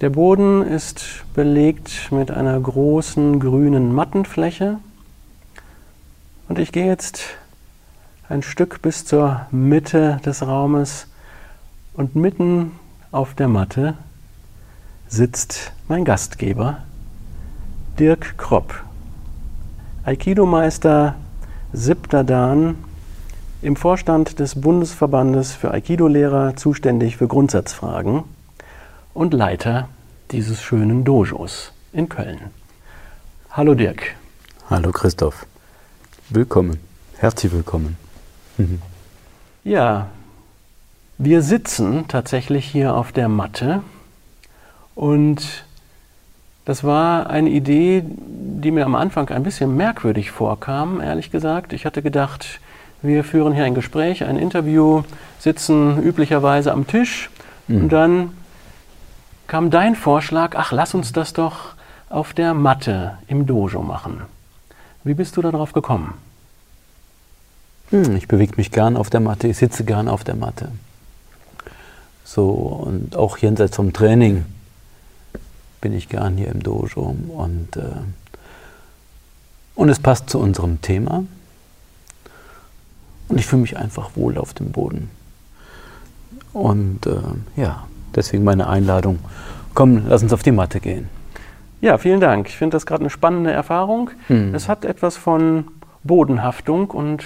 Der 0.00 0.10
Boden 0.10 0.62
ist 0.62 1.24
belegt 1.34 2.12
mit 2.12 2.30
einer 2.30 2.58
großen 2.58 3.40
grünen 3.40 3.92
Mattenfläche. 3.92 4.78
Und 6.48 6.58
ich 6.58 6.70
gehe 6.70 6.86
jetzt 6.86 7.22
ein 8.28 8.42
Stück 8.42 8.80
bis 8.80 9.04
zur 9.04 9.46
Mitte 9.50 10.20
des 10.24 10.46
Raumes. 10.46 11.08
Und 11.94 12.14
mitten 12.14 12.72
auf 13.10 13.34
der 13.34 13.48
Matte 13.48 13.94
sitzt 15.08 15.72
mein 15.88 16.04
Gastgeber 16.04 16.78
Dirk 17.98 18.38
Kropp, 18.38 18.84
Aikido-Meister 20.04 21.16
siebter 21.72 22.22
Dan 22.22 22.76
im 23.60 23.74
Vorstand 23.74 24.38
des 24.38 24.60
Bundesverbandes 24.60 25.52
für 25.52 25.72
Aikido-Lehrer 25.72 26.54
zuständig 26.54 27.16
für 27.16 27.26
Grundsatzfragen 27.26 28.22
und 29.14 29.34
Leiter 29.34 29.88
dieses 30.30 30.62
schönen 30.62 31.04
Dojos 31.04 31.72
in 31.92 32.08
Köln. 32.08 32.38
Hallo 33.50 33.74
Dirk. 33.74 34.14
Hallo 34.70 34.92
Christoph. 34.92 35.46
Willkommen. 36.28 36.78
Herzlich 37.16 37.50
willkommen. 37.50 37.96
Mhm. 38.58 38.80
Ja, 39.64 40.06
wir 41.16 41.42
sitzen 41.42 42.06
tatsächlich 42.06 42.64
hier 42.64 42.94
auf 42.94 43.10
der 43.10 43.28
Matte 43.28 43.82
und 44.94 45.64
das 46.64 46.84
war 46.84 47.28
eine 47.28 47.48
Idee, 47.48 48.04
die 48.06 48.70
mir 48.70 48.84
am 48.84 48.94
Anfang 48.94 49.30
ein 49.30 49.42
bisschen 49.42 49.76
merkwürdig 49.76 50.30
vorkam, 50.30 51.00
ehrlich 51.00 51.32
gesagt. 51.32 51.72
Ich 51.72 51.86
hatte 51.86 52.02
gedacht, 52.02 52.60
wir 53.02 53.24
führen 53.24 53.52
hier 53.52 53.64
ein 53.64 53.74
Gespräch, 53.74 54.24
ein 54.24 54.38
Interview, 54.38 55.02
sitzen 55.38 56.02
üblicherweise 56.02 56.72
am 56.72 56.86
Tisch 56.86 57.30
mhm. 57.68 57.82
und 57.82 57.88
dann 57.90 58.30
kam 59.46 59.70
dein 59.70 59.94
Vorschlag, 59.94 60.54
ach, 60.56 60.72
lass 60.72 60.94
uns 60.94 61.12
das 61.12 61.32
doch 61.32 61.74
auf 62.10 62.32
der 62.34 62.54
Matte 62.54 63.18
im 63.28 63.46
Dojo 63.46 63.82
machen. 63.82 64.22
Wie 65.04 65.14
bist 65.14 65.36
du 65.36 65.42
darauf 65.42 65.72
gekommen? 65.72 66.14
Hm, 67.90 68.16
ich 68.16 68.28
bewege 68.28 68.54
mich 68.56 68.70
gern 68.70 68.96
auf 68.96 69.10
der 69.10 69.20
Matte, 69.20 69.48
ich 69.48 69.56
sitze 69.56 69.84
gern 69.84 70.08
auf 70.08 70.24
der 70.24 70.36
Matte. 70.36 70.70
So, 72.24 72.50
und 72.50 73.16
auch 73.16 73.38
jenseits 73.38 73.76
vom 73.76 73.94
Training 73.94 74.44
bin 75.80 75.94
ich 75.94 76.08
gern 76.10 76.36
hier 76.36 76.48
im 76.48 76.62
Dojo. 76.62 77.16
Und, 77.28 77.76
äh, 77.76 77.82
und 79.74 79.88
es 79.88 79.98
passt 79.98 80.28
zu 80.28 80.38
unserem 80.38 80.82
Thema. 80.82 81.24
Und 83.28 83.38
ich 83.38 83.46
fühle 83.46 83.62
mich 83.62 83.76
einfach 83.76 84.10
wohl 84.14 84.38
auf 84.38 84.54
dem 84.54 84.72
Boden. 84.72 85.10
Und 86.52 87.06
äh, 87.06 87.20
ja, 87.56 87.86
deswegen 88.14 88.44
meine 88.44 88.68
Einladung. 88.68 89.18
Komm, 89.74 90.04
lass 90.08 90.22
uns 90.22 90.32
auf 90.32 90.42
die 90.42 90.52
Matte 90.52 90.80
gehen. 90.80 91.08
Ja, 91.80 91.98
vielen 91.98 92.20
Dank. 92.20 92.48
Ich 92.48 92.56
finde 92.56 92.74
das 92.74 92.86
gerade 92.86 93.02
eine 93.02 93.10
spannende 93.10 93.52
Erfahrung. 93.52 94.10
Hm. 94.26 94.54
Es 94.54 94.68
hat 94.68 94.84
etwas 94.84 95.16
von 95.16 95.68
Bodenhaftung 96.02 96.90
und 96.90 97.22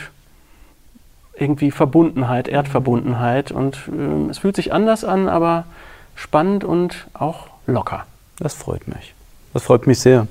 irgendwie 1.34 1.70
Verbundenheit, 1.70 2.48
Erdverbundenheit. 2.48 3.52
Und 3.52 3.78
äh, 3.88 4.30
es 4.30 4.38
fühlt 4.38 4.56
sich 4.56 4.72
anders 4.72 5.04
an, 5.04 5.28
aber 5.28 5.64
spannend 6.14 6.64
und 6.64 7.06
auch 7.14 7.46
locker. 7.66 8.06
Das 8.38 8.54
freut 8.54 8.88
mich. 8.88 9.14
Das 9.54 9.62
freut 9.62 9.86
mich 9.86 10.00
sehr. 10.00 10.26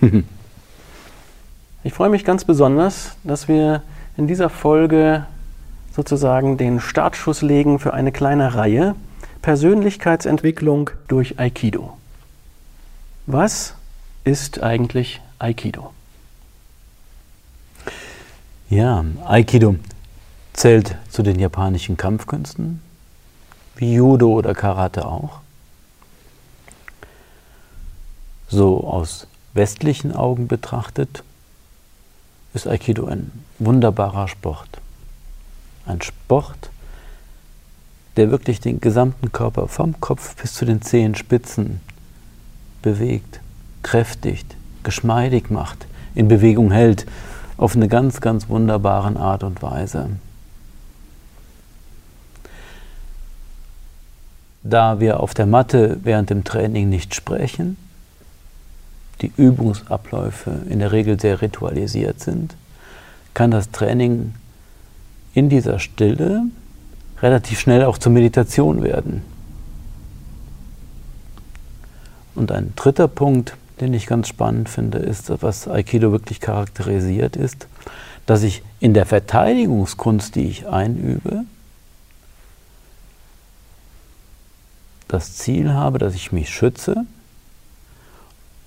ich 1.84 1.92
freue 1.92 2.08
mich 2.08 2.24
ganz 2.24 2.44
besonders, 2.44 3.16
dass 3.22 3.46
wir 3.46 3.82
in 4.16 4.26
dieser 4.26 4.50
Folge 4.50 5.26
sozusagen 5.94 6.56
den 6.56 6.80
Startschuss 6.80 7.42
legen 7.42 7.78
für 7.78 7.94
eine 7.94 8.12
kleine 8.12 8.54
Reihe 8.54 8.94
Persönlichkeitsentwicklung 9.42 10.90
durch 11.08 11.38
Aikido. 11.38 11.96
Was 13.26 13.74
ist 14.24 14.62
eigentlich 14.62 15.20
Aikido? 15.38 15.92
Ja, 18.68 19.04
Aikido 19.26 19.76
zählt 20.52 20.96
zu 21.08 21.22
den 21.22 21.38
japanischen 21.38 21.96
Kampfkünsten, 21.96 22.80
wie 23.76 23.94
Judo 23.94 24.32
oder 24.32 24.54
Karate 24.54 25.06
auch. 25.06 25.40
So 28.48 28.84
aus 28.84 29.26
westlichen 29.54 30.14
Augen 30.14 30.48
betrachtet 30.48 31.24
ist 32.52 32.66
Aikido 32.66 33.06
ein 33.06 33.32
wunderbarer 33.60 34.26
Sport. 34.26 34.80
Ein 35.86 36.02
Sport, 36.02 36.70
der 38.16 38.30
wirklich 38.30 38.60
den 38.60 38.80
gesamten 38.80 39.32
Körper 39.32 39.68
vom 39.68 40.00
Kopf 40.00 40.34
bis 40.36 40.54
zu 40.54 40.64
den 40.64 40.82
Zehenspitzen 40.82 41.80
bewegt, 42.82 43.40
kräftigt, 43.82 44.56
geschmeidig 44.82 45.50
macht, 45.50 45.86
in 46.14 46.28
Bewegung 46.28 46.72
hält, 46.72 47.06
auf 47.56 47.76
eine 47.76 47.88
ganz, 47.88 48.20
ganz 48.20 48.48
wunderbare 48.48 49.16
Art 49.16 49.44
und 49.44 49.62
Weise. 49.62 50.08
Da 54.62 55.00
wir 55.00 55.20
auf 55.20 55.34
der 55.34 55.46
Matte 55.46 55.98
während 56.02 56.30
dem 56.30 56.44
Training 56.44 56.88
nicht 56.88 57.14
sprechen, 57.14 57.76
die 59.20 59.32
Übungsabläufe 59.36 60.62
in 60.68 60.78
der 60.78 60.92
Regel 60.92 61.20
sehr 61.20 61.40
ritualisiert 61.42 62.20
sind, 62.20 62.54
kann 63.34 63.50
das 63.50 63.70
Training 63.70 64.34
in 65.34 65.48
dieser 65.48 65.78
Stille 65.78 66.42
relativ 67.22 67.60
schnell 67.60 67.84
auch 67.84 67.98
zur 67.98 68.12
Meditation 68.12 68.82
werden. 68.82 69.22
Und 72.34 72.52
ein 72.52 72.72
dritter 72.76 73.08
Punkt, 73.08 73.56
den 73.80 73.92
ich 73.94 74.06
ganz 74.06 74.28
spannend 74.28 74.68
finde, 74.68 74.98
ist, 74.98 75.30
was 75.42 75.68
Aikido 75.68 76.12
wirklich 76.12 76.40
charakterisiert, 76.40 77.36
ist, 77.36 77.66
dass 78.26 78.42
ich 78.42 78.62
in 78.78 78.94
der 78.94 79.06
Verteidigungskunst, 79.06 80.34
die 80.34 80.48
ich 80.48 80.66
einübe, 80.66 81.44
das 85.08 85.34
Ziel 85.34 85.72
habe, 85.72 85.98
dass 85.98 86.14
ich 86.14 86.30
mich 86.30 86.50
schütze, 86.50 87.04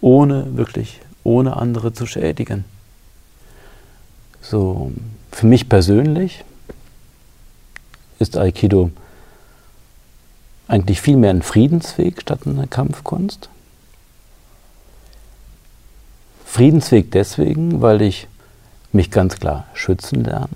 ohne 0.02 0.58
wirklich, 0.58 1.00
ohne 1.24 1.56
andere 1.56 1.94
zu 1.94 2.06
schädigen. 2.06 2.66
So, 4.44 4.92
für 5.32 5.48
mich 5.48 5.70
persönlich 5.70 6.44
ist 8.20 8.38
Aikido 8.38 8.92
eigentlich 10.68 11.00
vielmehr 11.00 11.30
ein 11.30 11.42
Friedensweg 11.42 12.22
statt 12.22 12.42
eine 12.46 12.68
Kampfkunst. 12.68 13.50
Friedensweg 16.46 17.10
deswegen, 17.12 17.82
weil 17.82 18.02
ich 18.02 18.28
mich 18.92 19.12
ganz 19.12 19.40
klar 19.40 19.66
schützen 19.74 20.26
lerne, 20.26 20.50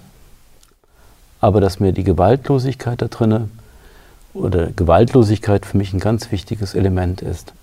aber 1.40 1.62
dass 1.62 1.80
mir 1.80 1.94
die 1.94 2.04
Gewaltlosigkeit 2.04 3.02
da 3.02 3.08
drinne 3.08 3.50
oder 4.34 4.68
Gewaltlosigkeit 4.68 5.66
für 5.66 5.78
mich 5.78 5.94
ein 5.94 6.00
ganz 6.00 6.32
wichtiges 6.32 6.76
Element 6.76 7.22
ist. 7.22 7.54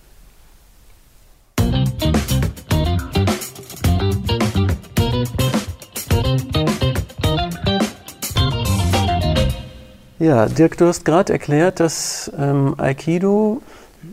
Ja, 10.24 10.46
Dirk, 10.46 10.78
du 10.78 10.86
hast 10.86 11.04
gerade 11.04 11.34
erklärt, 11.34 11.80
dass 11.80 12.32
ähm, 12.38 12.76
Aikido, 12.78 13.60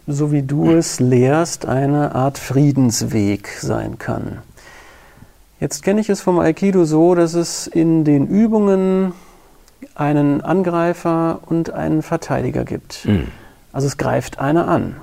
so 0.08 0.34
wie 0.34 0.42
du 0.42 0.70
es 0.72 1.00
lehrst, 1.00 1.66
eine 1.66 2.14
Art 2.16 2.38
Friedensweg 2.38 3.48
sein 3.62 3.98
kann. 3.98 4.40
Jetzt 5.62 5.84
kenne 5.84 6.02
ich 6.02 6.10
es 6.10 6.20
vom 6.20 6.38
Aikido 6.40 6.84
so, 6.84 7.16
dass 7.16 7.34
es 7.34 7.66
in 7.66 8.04
den 8.04 8.28
Übungen 8.28 9.14
einen 9.96 10.42
Angreifer 10.42 11.40
und 11.46 11.70
einen 11.70 12.02
Verteidiger 12.02 12.66
gibt. 12.66 13.06
Mhm. 13.06 13.30
Also 13.72 13.88
es 13.88 13.96
greift 13.96 14.38
einer 14.38 14.68
an. 14.68 14.98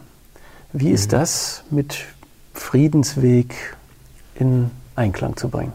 Wie 0.74 0.90
ist 0.90 1.06
mhm. 1.06 1.16
das 1.16 1.64
mit 1.70 2.04
Friedensweg 2.52 3.54
in 4.34 4.70
Einklang 4.94 5.38
zu 5.38 5.48
bringen? 5.48 5.72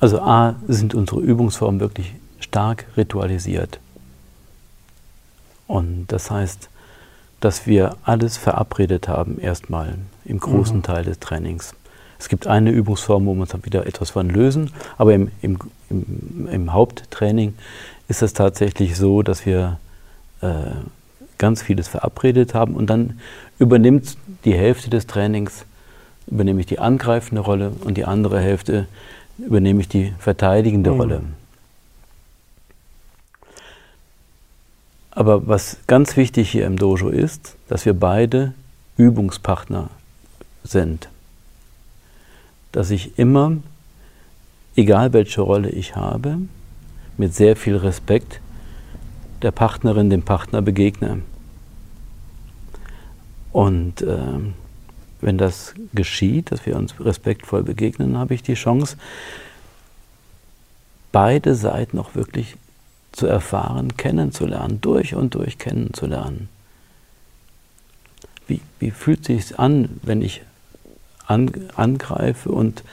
Also 0.00 0.20
A 0.20 0.54
sind 0.68 0.94
unsere 0.94 1.20
Übungsformen 1.20 1.80
wirklich 1.80 2.14
stark 2.40 2.86
ritualisiert. 2.96 3.80
Und 5.66 6.06
das 6.08 6.30
heißt, 6.30 6.68
dass 7.40 7.66
wir 7.66 7.96
alles 8.04 8.36
verabredet 8.36 9.08
haben, 9.08 9.38
erstmal 9.38 9.94
im 10.24 10.38
großen 10.38 10.78
mhm. 10.78 10.82
Teil 10.82 11.04
des 11.04 11.18
Trainings. 11.20 11.74
Es 12.18 12.28
gibt 12.28 12.46
eine 12.46 12.70
Übungsform, 12.70 13.26
wo 13.26 13.34
wir 13.34 13.42
uns 13.42 13.50
dann 13.50 13.64
wieder 13.64 13.86
etwas 13.86 14.10
von 14.10 14.28
lösen, 14.28 14.72
aber 14.96 15.14
im, 15.14 15.30
im, 15.40 15.58
im, 15.88 16.48
im 16.50 16.72
Haupttraining 16.72 17.54
ist 18.08 18.22
es 18.22 18.32
tatsächlich 18.32 18.96
so, 18.96 19.22
dass 19.22 19.46
wir 19.46 19.78
äh, 20.40 20.72
ganz 21.36 21.62
vieles 21.62 21.86
verabredet 21.86 22.54
haben 22.54 22.74
und 22.74 22.88
dann 22.90 23.20
übernimmt 23.60 24.16
die 24.44 24.54
Hälfte 24.54 24.90
des 24.90 25.06
Trainings, 25.06 25.64
übernehme 26.26 26.60
ich 26.60 26.66
die 26.66 26.80
angreifende 26.80 27.40
Rolle 27.40 27.72
und 27.84 27.96
die 27.96 28.04
andere 28.04 28.40
Hälfte 28.40 28.88
übernehme 29.38 29.80
ich 29.80 29.88
die 29.88 30.12
verteidigende 30.18 30.90
mhm. 30.90 31.00
Rolle. 31.00 31.22
Aber 35.10 35.48
was 35.48 35.78
ganz 35.86 36.16
wichtig 36.16 36.50
hier 36.50 36.66
im 36.66 36.76
Dojo 36.76 37.08
ist, 37.08 37.56
dass 37.68 37.84
wir 37.84 37.94
beide 37.94 38.54
Übungspartner 38.96 39.90
sind. 40.62 41.08
Dass 42.70 42.90
ich 42.90 43.18
immer, 43.18 43.56
egal 44.76 45.12
welche 45.12 45.40
Rolle 45.40 45.70
ich 45.70 45.96
habe, 45.96 46.38
mit 47.16 47.34
sehr 47.34 47.56
viel 47.56 47.76
Respekt 47.76 48.40
der 49.42 49.50
Partnerin, 49.50 50.10
dem 50.10 50.22
Partner 50.22 50.62
begegne. 50.62 51.22
Und 53.52 54.02
äh, 54.02 54.16
wenn 55.20 55.38
das 55.38 55.74
geschieht, 55.94 56.52
dass 56.52 56.64
wir 56.66 56.76
uns 56.76 56.94
respektvoll 57.00 57.62
begegnen, 57.62 58.18
habe 58.18 58.34
ich 58.34 58.42
die 58.42 58.54
Chance, 58.54 58.96
beide 61.12 61.54
Seiten 61.54 61.98
auch 61.98 62.14
wirklich 62.14 62.56
zu 63.12 63.26
erfahren, 63.26 63.96
kennenzulernen, 63.96 64.80
durch 64.80 65.14
und 65.14 65.34
durch 65.34 65.58
kennenzulernen. 65.58 66.48
Wie, 68.46 68.60
wie 68.78 68.90
fühlt 68.90 69.24
sich 69.24 69.58
an, 69.58 70.00
wenn 70.02 70.22
ich 70.22 70.42
an, 71.26 71.50
angreife 71.74 72.50
und 72.50 72.84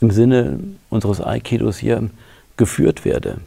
im 0.00 0.10
Sinne 0.10 0.58
unseres 0.88 1.20
Aikidos 1.20 1.78
hier 1.78 2.10
geführt 2.56 3.04
werde? 3.04 3.40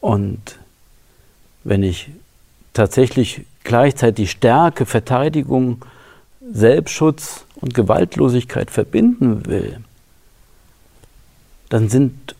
Und 0.00 0.58
wenn 1.64 1.82
ich 1.82 2.10
tatsächlich 2.72 3.44
gleichzeitig 3.64 4.30
Stärke, 4.30 4.86
Verteidigung, 4.86 5.84
Selbstschutz 6.50 7.44
und 7.56 7.74
Gewaltlosigkeit 7.74 8.70
verbinden 8.70 9.46
will, 9.46 9.80
dann 11.68 11.88
sind, 11.88 12.34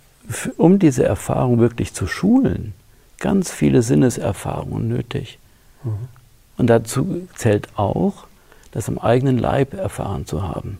um 0.56 0.78
diese 0.78 1.04
Erfahrung 1.04 1.58
wirklich 1.58 1.92
zu 1.92 2.06
schulen, 2.06 2.72
ganz 3.18 3.50
viele 3.50 3.82
Sinneserfahrungen 3.82 4.88
nötig. 4.88 5.38
Mhm. 5.84 6.08
Und 6.56 6.66
dazu 6.68 7.28
zählt 7.34 7.68
auch, 7.76 8.26
das 8.72 8.88
am 8.88 8.98
eigenen 8.98 9.38
Leib 9.38 9.74
erfahren 9.74 10.26
zu 10.26 10.42
haben. 10.42 10.78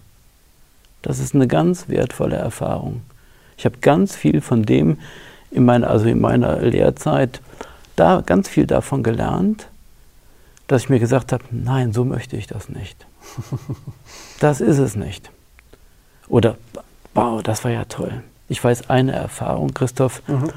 Das 1.03 1.19
ist 1.19 1.35
eine 1.35 1.47
ganz 1.47 1.89
wertvolle 1.89 2.37
Erfahrung. 2.37 3.03
Ich 3.57 3.65
habe 3.65 3.79
ganz 3.81 4.17
viel 4.17 4.41
von 4.41 4.65
dem 4.65 4.99
in 5.51 5.65
meiner, 5.65 5.89
also 5.89 6.07
in 6.07 6.21
meiner 6.21 6.61
Lehrzeit 6.61 7.41
da 7.99 8.23
ganz 8.25 8.49
viel 8.49 8.67
davon 8.67 9.03
gelernt 9.03 9.69
dass 10.69 10.83
ich 10.83 10.89
mir 10.91 11.01
gesagt 11.01 11.33
habe, 11.33 11.43
nein, 11.51 11.93
so 11.93 12.05
möchte 12.05 12.37
ich 12.37 12.47
das 12.47 12.69
nicht. 12.69 13.05
Das 14.41 14.61
ist 14.61 14.79
es 14.79 14.95
nicht. 14.95 15.31
Oder, 16.29 16.57
wow, 17.13 17.43
das 17.43 17.65
war 17.65 17.73
ja 17.73 17.85
toll. 17.87 18.23
Ich 18.49 18.63
weiß 18.63 18.89
eine 18.89 19.11
Erfahrung, 19.11 19.75
Christoph. 19.75 20.23
Mhm. 20.29 20.51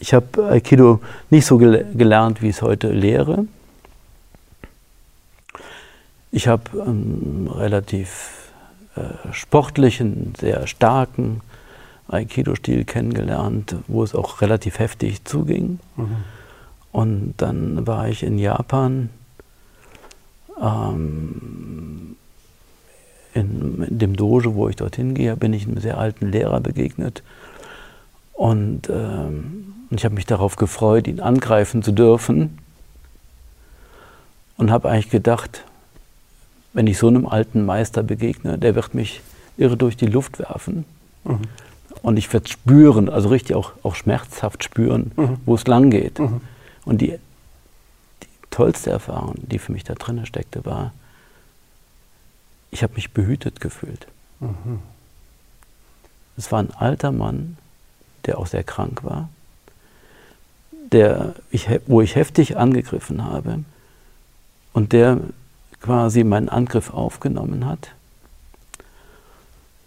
Ich 0.00 0.12
habe 0.12 0.48
Aikido 0.50 1.00
nicht 1.30 1.46
so 1.46 1.58
gel 1.58 1.86
gelernt, 1.94 2.42
wie 2.42 2.48
ich 2.48 2.56
es 2.56 2.62
heute 2.62 2.90
lehre. 2.90 3.46
Ich 6.32 6.48
habe 6.48 6.82
einen 6.82 7.48
relativ 7.54 8.50
äh, 8.96 9.32
sportlichen, 9.32 10.34
sehr 10.40 10.66
starken 10.66 11.40
Aikido-Stil 12.08 12.84
kennengelernt, 12.84 13.76
wo 13.88 14.02
es 14.02 14.14
auch 14.14 14.40
relativ 14.40 14.78
heftig 14.78 15.24
zuging. 15.24 15.80
Mhm. 15.96 16.16
Und 16.92 17.34
dann 17.38 17.86
war 17.86 18.08
ich 18.08 18.22
in 18.22 18.38
Japan 18.38 19.10
ähm, 20.60 22.16
in, 23.34 23.86
dem 23.90 24.16
Dojo, 24.16 24.54
wo 24.54 24.68
ich 24.68 24.76
dorthin 24.76 25.14
gehe, 25.14 25.36
bin 25.36 25.52
ich 25.52 25.66
einem 25.66 25.80
sehr 25.80 25.98
alten 25.98 26.30
Lehrer 26.30 26.60
begegnet. 26.60 27.22
Und 28.32 28.88
ähm, 28.88 29.74
ich 29.90 30.04
habe 30.04 30.14
mich 30.14 30.26
darauf 30.26 30.56
gefreut, 30.56 31.06
ihn 31.06 31.20
angreifen 31.20 31.82
zu 31.82 31.92
dürfen. 31.92 32.58
Und 34.56 34.70
habe 34.70 34.88
eigentlich 34.88 35.10
gedacht, 35.10 35.64
wenn 36.72 36.86
ich 36.86 36.98
so 36.98 37.08
einem 37.08 37.26
alten 37.26 37.64
Meister 37.66 38.02
begegne, 38.02 38.56
der 38.56 38.74
wird 38.74 38.94
mich 38.94 39.20
irre 39.58 39.76
durch 39.76 39.96
die 39.96 40.06
Luft 40.06 40.38
werfen. 40.38 40.84
Mhm. 41.24 41.40
Und 42.02 42.16
ich 42.16 42.32
werde 42.32 42.48
spüren, 42.48 43.08
also 43.08 43.28
richtig 43.28 43.56
auch, 43.56 43.72
auch 43.82 43.94
schmerzhaft 43.94 44.64
spüren, 44.64 45.12
mhm. 45.16 45.38
wo 45.44 45.54
es 45.54 45.66
lang 45.66 45.90
geht. 45.90 46.18
Mhm. 46.18 46.40
Und 46.84 47.00
die, 47.00 47.18
die 48.22 48.28
tollste 48.50 48.90
Erfahrung, 48.90 49.34
die 49.38 49.58
für 49.58 49.72
mich 49.72 49.84
da 49.84 49.94
drin 49.94 50.24
steckte, 50.26 50.64
war, 50.64 50.92
ich 52.70 52.82
habe 52.82 52.94
mich 52.94 53.12
behütet 53.12 53.60
gefühlt. 53.60 54.06
Mhm. 54.40 54.80
Es 56.36 56.52
war 56.52 56.60
ein 56.60 56.70
alter 56.74 57.12
Mann, 57.12 57.56
der 58.26 58.38
auch 58.38 58.46
sehr 58.46 58.64
krank 58.64 59.02
war, 59.04 59.28
der 60.92 61.34
ich, 61.50 61.68
wo 61.86 62.00
ich 62.00 62.14
heftig 62.14 62.56
angegriffen 62.56 63.24
habe 63.24 63.64
und 64.72 64.92
der 64.92 65.20
quasi 65.80 66.24
meinen 66.24 66.48
Angriff 66.48 66.92
aufgenommen 66.92 67.66
hat 67.66 67.92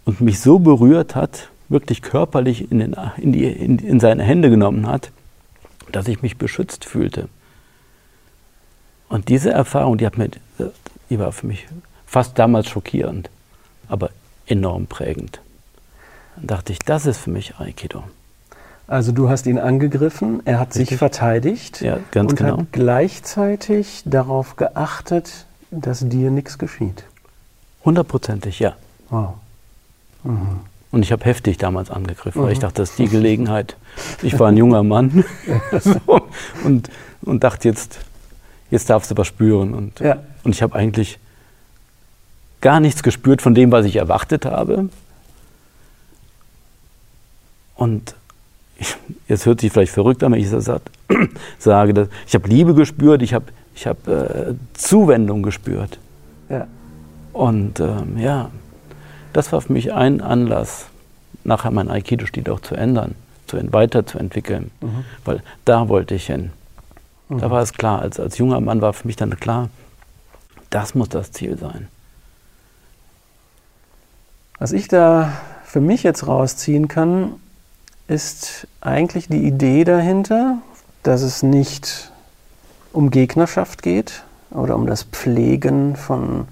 und 0.04 0.20
mich 0.20 0.40
so 0.40 0.58
berührt 0.58 1.14
hat, 1.14 1.48
wirklich 1.70 2.02
körperlich 2.02 2.70
in, 2.70 2.80
den, 2.80 2.96
in, 3.16 3.32
die, 3.32 3.46
in, 3.46 3.78
in 3.78 4.00
seine 4.00 4.22
Hände 4.22 4.50
genommen 4.50 4.86
hat, 4.86 5.10
dass 5.90 6.08
ich 6.08 6.20
mich 6.20 6.36
beschützt 6.36 6.84
fühlte. 6.84 7.28
Und 9.08 9.28
diese 9.28 9.50
Erfahrung, 9.50 9.96
die, 9.96 10.06
hat 10.06 10.18
mir, 10.18 10.30
die 11.08 11.18
war 11.18 11.32
für 11.32 11.46
mich 11.46 11.66
fast 12.06 12.38
damals 12.38 12.68
schockierend, 12.68 13.30
aber 13.88 14.10
enorm 14.46 14.86
prägend. 14.86 15.40
Dann 16.36 16.46
dachte 16.48 16.72
ich, 16.72 16.80
das 16.80 17.06
ist 17.06 17.18
für 17.18 17.30
mich 17.30 17.56
Aikido. 17.56 18.04
Also 18.86 19.12
du 19.12 19.28
hast 19.28 19.46
ihn 19.46 19.58
angegriffen, 19.58 20.42
er 20.44 20.58
hat 20.58 20.72
sich 20.72 20.96
verteidigt 20.96 21.80
ja, 21.80 21.98
und 22.16 22.36
genau. 22.36 22.58
hat 22.58 22.72
gleichzeitig 22.72 24.02
darauf 24.04 24.56
geachtet, 24.56 25.46
dass 25.70 26.00
dir 26.08 26.32
nichts 26.32 26.58
geschieht. 26.58 27.04
Hundertprozentig, 27.84 28.58
ja. 28.58 28.74
Wow. 29.08 29.34
Mhm. 30.24 30.60
Und 30.92 31.02
ich 31.02 31.12
habe 31.12 31.24
heftig 31.24 31.56
damals 31.58 31.90
angegriffen, 31.90 32.40
mhm. 32.40 32.46
weil 32.46 32.52
ich 32.52 32.58
mhm. 32.58 32.62
dachte, 32.62 32.82
das 32.82 32.90
ist 32.90 32.98
die 32.98 33.08
Gelegenheit. 33.08 33.76
Ich 34.22 34.38
war 34.38 34.48
ein 34.48 34.56
junger 34.56 34.82
Mann 34.82 35.24
so, 35.80 36.00
und, 36.64 36.90
und 37.22 37.44
dachte, 37.44 37.68
jetzt, 37.68 38.00
jetzt 38.70 38.90
darfst 38.90 39.10
du 39.10 39.16
was 39.16 39.26
spüren. 39.26 39.74
Und, 39.74 40.00
ja. 40.00 40.18
und 40.42 40.54
ich 40.54 40.62
habe 40.62 40.74
eigentlich 40.74 41.18
gar 42.60 42.80
nichts 42.80 43.02
gespürt 43.02 43.40
von 43.40 43.54
dem, 43.54 43.72
was 43.72 43.86
ich 43.86 43.96
erwartet 43.96 44.44
habe. 44.44 44.88
Und 47.76 48.14
ich, 48.78 48.96
jetzt 49.28 49.46
hört 49.46 49.60
sich 49.60 49.72
vielleicht 49.72 49.92
verrückt 49.92 50.22
an, 50.22 50.32
wenn 50.32 50.40
ich 50.40 50.50
das 50.50 50.70
sage, 51.58 51.94
dass 51.94 52.08
ich 52.26 52.34
habe 52.34 52.48
Liebe 52.48 52.74
gespürt, 52.74 53.22
ich 53.22 53.32
habe 53.32 53.46
ich 53.74 53.86
hab, 53.86 54.06
äh, 54.08 54.54
Zuwendung 54.74 55.42
gespürt. 55.42 55.98
Ja. 56.48 56.66
Und 57.32 57.80
ähm, 57.80 58.18
ja, 58.18 58.50
das 59.32 59.52
war 59.52 59.60
für 59.60 59.72
mich 59.72 59.92
ein 59.92 60.20
Anlass, 60.20 60.86
nachher 61.44 61.70
mein 61.70 61.90
Aikido-Stil 61.90 62.50
auch 62.50 62.60
zu 62.60 62.74
ändern, 62.74 63.14
zu, 63.46 63.58
weiterzuentwickeln, 63.72 64.70
mhm. 64.80 65.04
weil 65.24 65.42
da 65.64 65.88
wollte 65.88 66.14
ich 66.14 66.26
hin. 66.26 66.50
Mhm. 67.28 67.38
Da 67.38 67.50
war 67.50 67.62
es 67.62 67.72
klar, 67.72 68.00
als, 68.00 68.20
als 68.20 68.38
junger 68.38 68.60
Mann 68.60 68.80
war 68.80 68.92
für 68.92 69.06
mich 69.06 69.16
dann 69.16 69.38
klar, 69.38 69.68
das 70.70 70.94
muss 70.94 71.08
das 71.08 71.32
Ziel 71.32 71.58
sein. 71.58 71.88
Was 74.58 74.72
ich 74.72 74.88
da 74.88 75.32
für 75.64 75.80
mich 75.80 76.02
jetzt 76.02 76.26
rausziehen 76.26 76.88
kann, 76.88 77.34
ist 78.08 78.66
eigentlich 78.80 79.28
die 79.28 79.46
Idee 79.46 79.84
dahinter, 79.84 80.58
dass 81.02 81.22
es 81.22 81.42
nicht 81.42 82.10
um 82.92 83.10
Gegnerschaft 83.10 83.82
geht 83.82 84.24
oder 84.50 84.74
um 84.74 84.86
das 84.86 85.04
Pflegen 85.04 85.96
von, 85.96 86.48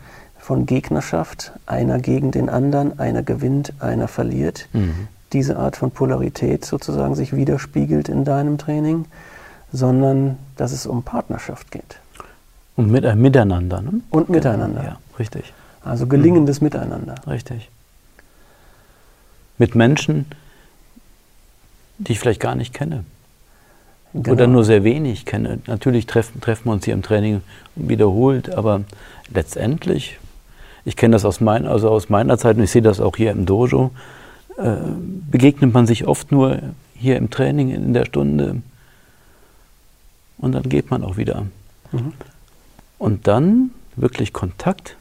von 0.49 0.65
Gegnerschaft, 0.65 1.53
einer 1.67 1.99
gegen 1.99 2.31
den 2.31 2.49
anderen, 2.49 2.99
einer 2.99 3.23
gewinnt, 3.23 3.75
einer 3.81 4.09
verliert. 4.09 4.67
Mhm. 4.73 5.09
Diese 5.35 5.59
Art 5.59 5.77
von 5.77 5.91
Polarität 5.91 6.65
sozusagen 6.65 7.15
sich 7.15 7.37
widerspiegelt 7.37 8.09
in 8.09 8.25
deinem 8.25 8.57
Training, 8.57 9.05
sondern 9.75 10.39
dass 10.57 10.73
es 10.73 10.87
um 10.87 11.03
Partnerschaft 11.03 11.71
geht. 11.71 11.99
Und 12.77 12.91
mit, 12.91 13.05
äh, 13.05 13.15
miteinander. 13.15 13.83
Ne? 13.83 14.01
Und 14.09 14.31
miteinander. 14.31 14.83
Ja, 14.83 14.99
richtig. 15.19 15.53
Also 15.85 16.07
gelingendes 16.07 16.63
mhm. 16.63 16.69
Miteinander. 16.69 17.17
Richtig. 17.27 17.69
Mit 19.59 19.75
Menschen, 19.75 20.25
die 21.99 22.13
ich 22.13 22.21
vielleicht 22.21 22.41
gar 22.41 22.55
nicht 22.55 22.73
kenne. 22.73 23.05
Genau. 24.15 24.33
Oder 24.33 24.47
nur 24.47 24.65
sehr 24.65 24.83
wenig 24.83 25.27
kenne. 25.27 25.59
Natürlich 25.67 26.07
treffen, 26.07 26.41
treffen 26.41 26.69
wir 26.69 26.73
uns 26.73 26.87
hier 26.87 26.95
im 26.95 27.03
Training 27.03 27.43
wiederholt, 27.75 28.55
aber 28.55 28.81
letztendlich, 29.31 30.19
ich 30.89 30.97
kenne 30.97 31.13
das 31.13 31.27
aus, 31.27 31.43
mein, 31.43 31.67
also 31.67 31.91
aus 31.91 32.09
meiner 32.09 32.39
Zeit 32.39 32.57
und 32.57 32.63
ich 32.63 32.71
sehe 32.71 32.81
das 32.81 32.99
auch 32.99 33.15
hier 33.15 33.31
im 33.31 33.45
Dojo, 33.45 33.91
äh, 34.57 34.77
begegnet 35.31 35.75
man 35.75 35.87
sich 35.87 36.07
oft 36.07 36.33
nur 36.33 36.61
hier 36.95 37.19
im 37.19 37.29
Training 37.29 37.69
in 37.69 37.93
der 37.93 38.07
Stunde 38.07 38.63
und 40.39 40.53
dann 40.53 40.63
geht 40.63 40.91
man 40.91 41.05
auch 41.05 41.19
wieder. 41.19 41.47
Mhm. 41.93 42.15
Und 42.97 43.27
dann 43.27 43.71
wirklich 43.97 44.33
Kontakt 44.33 44.97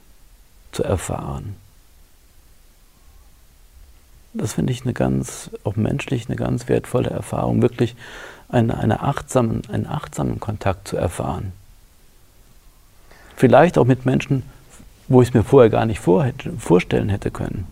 zu 0.74 0.84
erfahren. 0.84 1.56
Das 4.34 4.54
finde 4.54 4.74
ich 4.74 4.84
eine 4.84 4.94
ganz, 4.94 5.50
auch 5.64 5.78
menschlich, 5.78 6.28
eine 6.28 6.36
ganz 6.36 6.68
wertvolle 6.68 7.12
Erfahrung, 7.12 7.62
wirklich 7.62 7.96
eine, 8.50 8.78
eine 8.78 9.04
achtsamen, 9.04 9.62
einen 9.72 9.88
achtsamen 9.88 10.42
Kontakt 10.42 10.90
zu 10.90 10.98
erfahren. 10.98 11.54
Vielleicht 13.38 13.78
auch 13.78 13.86
mit 13.86 14.06
Menschen, 14.06 14.44
wo 15.08 15.22
ich 15.22 15.30
es 15.30 15.34
mir 15.34 15.44
vorher 15.44 15.70
gar 15.70 15.86
nicht 15.86 16.00
vor, 16.00 16.26
vorstellen 16.58 17.10
hätte 17.10 17.32
können. 17.32 17.66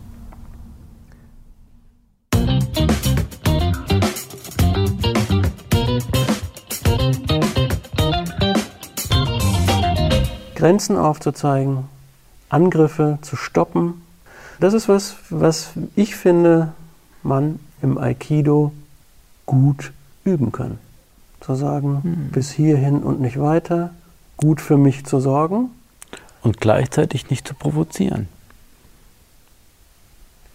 Grenzen 10.54 10.96
aufzuzeigen, 10.96 11.84
Angriffe 12.48 13.18
zu 13.20 13.36
stoppen. 13.36 14.02
Das 14.58 14.72
ist 14.72 14.88
was, 14.88 15.16
was 15.28 15.72
ich 15.94 16.16
finde, 16.16 16.72
man 17.22 17.60
im 17.82 17.98
Aikido 17.98 18.72
gut 19.44 19.92
üben 20.24 20.52
kann. 20.52 20.78
Zu 21.40 21.54
sagen, 21.54 22.00
hm. 22.02 22.28
bis 22.32 22.50
hierhin 22.50 23.02
und 23.02 23.20
nicht 23.20 23.38
weiter, 23.38 23.90
gut 24.38 24.60
für 24.62 24.78
mich 24.78 25.04
zu 25.04 25.20
sorgen. 25.20 25.70
Und 26.46 26.60
gleichzeitig 26.60 27.28
nicht 27.28 27.48
zu 27.48 27.54
provozieren. 27.54 28.28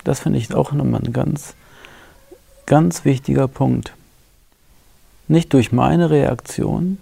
Das 0.06 0.22
finde 0.22 0.40
ich 0.40 0.56
auch 0.56 0.72
nochmal 0.72 1.02
ein 1.04 1.12
ganz, 1.12 1.54
ganz 2.66 3.04
wichtiger 3.04 3.50
Punkt. 3.50 3.92
Nicht 5.28 5.52
durch 5.52 5.74
meine 5.74 6.10
Reaktion 6.10 6.98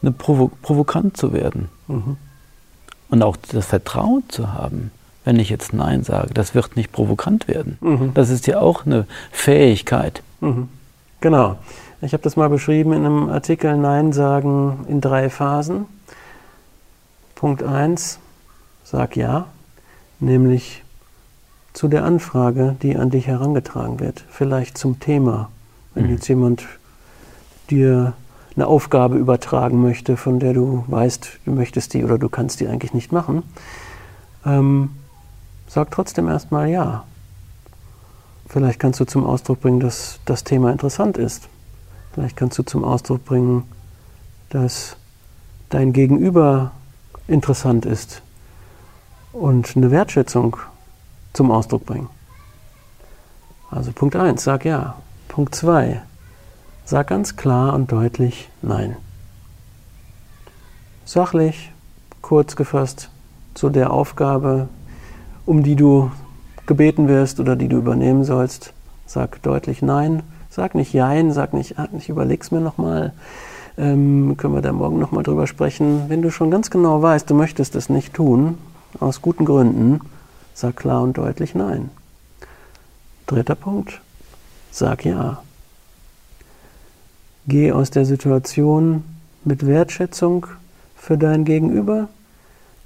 eine 0.00 0.12
Provo 0.12 0.50
provokant 0.62 1.18
zu 1.18 1.34
werden. 1.34 1.68
Mhm. 1.86 2.16
Und 3.10 3.22
auch 3.22 3.36
das 3.36 3.66
Vertrauen 3.66 4.22
zu 4.28 4.54
haben, 4.54 4.90
wenn 5.26 5.38
ich 5.38 5.50
jetzt 5.50 5.74
Nein 5.74 6.04
sage, 6.04 6.32
das 6.32 6.54
wird 6.54 6.76
nicht 6.76 6.90
provokant 6.90 7.48
werden. 7.48 7.76
Mhm. 7.82 8.14
Das 8.14 8.30
ist 8.30 8.46
ja 8.46 8.60
auch 8.60 8.86
eine 8.86 9.06
Fähigkeit. 9.30 10.22
Mhm. 10.40 10.70
Genau. 11.20 11.58
Ich 12.00 12.14
habe 12.14 12.22
das 12.22 12.36
mal 12.36 12.48
beschrieben 12.48 12.94
in 12.94 13.04
einem 13.04 13.28
Artikel 13.28 13.76
Nein 13.76 14.14
sagen 14.14 14.86
in 14.88 15.02
drei 15.02 15.28
Phasen. 15.28 15.84
Punkt 17.44 17.62
1, 17.62 18.20
sag 18.84 19.16
ja, 19.16 19.48
nämlich 20.18 20.82
zu 21.74 21.88
der 21.88 22.02
Anfrage, 22.02 22.74
die 22.80 22.96
an 22.96 23.10
dich 23.10 23.26
herangetragen 23.26 24.00
wird, 24.00 24.24
vielleicht 24.30 24.78
zum 24.78 24.98
Thema. 24.98 25.50
Wenn 25.92 26.06
mhm. 26.06 26.12
jetzt 26.12 26.26
jemand 26.26 26.64
dir 27.68 28.14
eine 28.56 28.66
Aufgabe 28.66 29.18
übertragen 29.18 29.82
möchte, 29.82 30.16
von 30.16 30.40
der 30.40 30.54
du 30.54 30.84
weißt, 30.86 31.40
du 31.44 31.50
möchtest 31.50 31.92
die 31.92 32.02
oder 32.02 32.16
du 32.16 32.30
kannst 32.30 32.60
die 32.60 32.66
eigentlich 32.66 32.94
nicht 32.94 33.12
machen, 33.12 33.42
ähm, 34.46 34.92
sag 35.66 35.90
trotzdem 35.90 36.28
erstmal 36.28 36.70
ja. 36.70 37.04
Vielleicht 38.48 38.80
kannst 38.80 39.00
du 39.00 39.04
zum 39.04 39.26
Ausdruck 39.26 39.60
bringen, 39.60 39.80
dass 39.80 40.18
das 40.24 40.44
Thema 40.44 40.72
interessant 40.72 41.18
ist. 41.18 41.50
Vielleicht 42.14 42.38
kannst 42.38 42.58
du 42.58 42.62
zum 42.62 42.84
Ausdruck 42.84 43.22
bringen, 43.26 43.64
dass 44.48 44.96
dein 45.68 45.92
Gegenüber 45.92 46.72
interessant 47.28 47.86
ist 47.86 48.22
und 49.32 49.76
eine 49.76 49.90
Wertschätzung 49.90 50.56
zum 51.32 51.50
Ausdruck 51.50 51.86
bringen. 51.86 52.08
Also 53.70 53.92
Punkt 53.92 54.16
1, 54.16 54.42
sag 54.42 54.64
ja. 54.64 54.96
Punkt 55.28 55.54
2, 55.54 56.00
Sag 56.86 57.06
ganz 57.06 57.36
klar 57.36 57.72
und 57.72 57.90
deutlich 57.90 58.50
Nein. 58.60 58.96
Sachlich, 61.06 61.72
kurz 62.20 62.56
gefasst, 62.56 63.08
zu 63.54 63.70
der 63.70 63.90
Aufgabe, 63.90 64.68
um 65.46 65.62
die 65.62 65.76
du 65.76 66.10
gebeten 66.66 67.08
wirst 67.08 67.40
oder 67.40 67.56
die 67.56 67.68
du 67.68 67.78
übernehmen 67.78 68.24
sollst, 68.24 68.74
sag 69.06 69.42
deutlich 69.42 69.80
Nein. 69.80 70.22
Sag 70.50 70.74
nicht 70.74 70.92
Jein, 70.92 71.32
sag 71.32 71.52
nicht, 71.52 71.74
ich 71.98 72.08
überleg's 72.08 72.50
mir 72.50 72.60
nochmal. 72.60 73.12
Ähm, 73.76 74.36
können 74.36 74.54
wir 74.54 74.62
da 74.62 74.72
morgen 74.72 74.98
nochmal 74.98 75.24
drüber 75.24 75.46
sprechen. 75.46 76.08
Wenn 76.08 76.22
du 76.22 76.30
schon 76.30 76.50
ganz 76.50 76.70
genau 76.70 77.02
weißt, 77.02 77.28
du 77.28 77.34
möchtest 77.34 77.74
es 77.74 77.88
nicht 77.88 78.14
tun, 78.14 78.58
aus 79.00 79.20
guten 79.20 79.44
Gründen, 79.44 80.00
sag 80.54 80.76
klar 80.76 81.02
und 81.02 81.18
deutlich 81.18 81.54
Nein. 81.54 81.90
Dritter 83.26 83.54
Punkt, 83.54 84.00
sag 84.70 85.04
Ja. 85.04 85.42
Geh 87.46 87.72
aus 87.72 87.90
der 87.90 88.04
Situation 88.04 89.04
mit 89.44 89.66
Wertschätzung 89.66 90.46
für 90.96 91.18
dein 91.18 91.44
Gegenüber. 91.44 92.08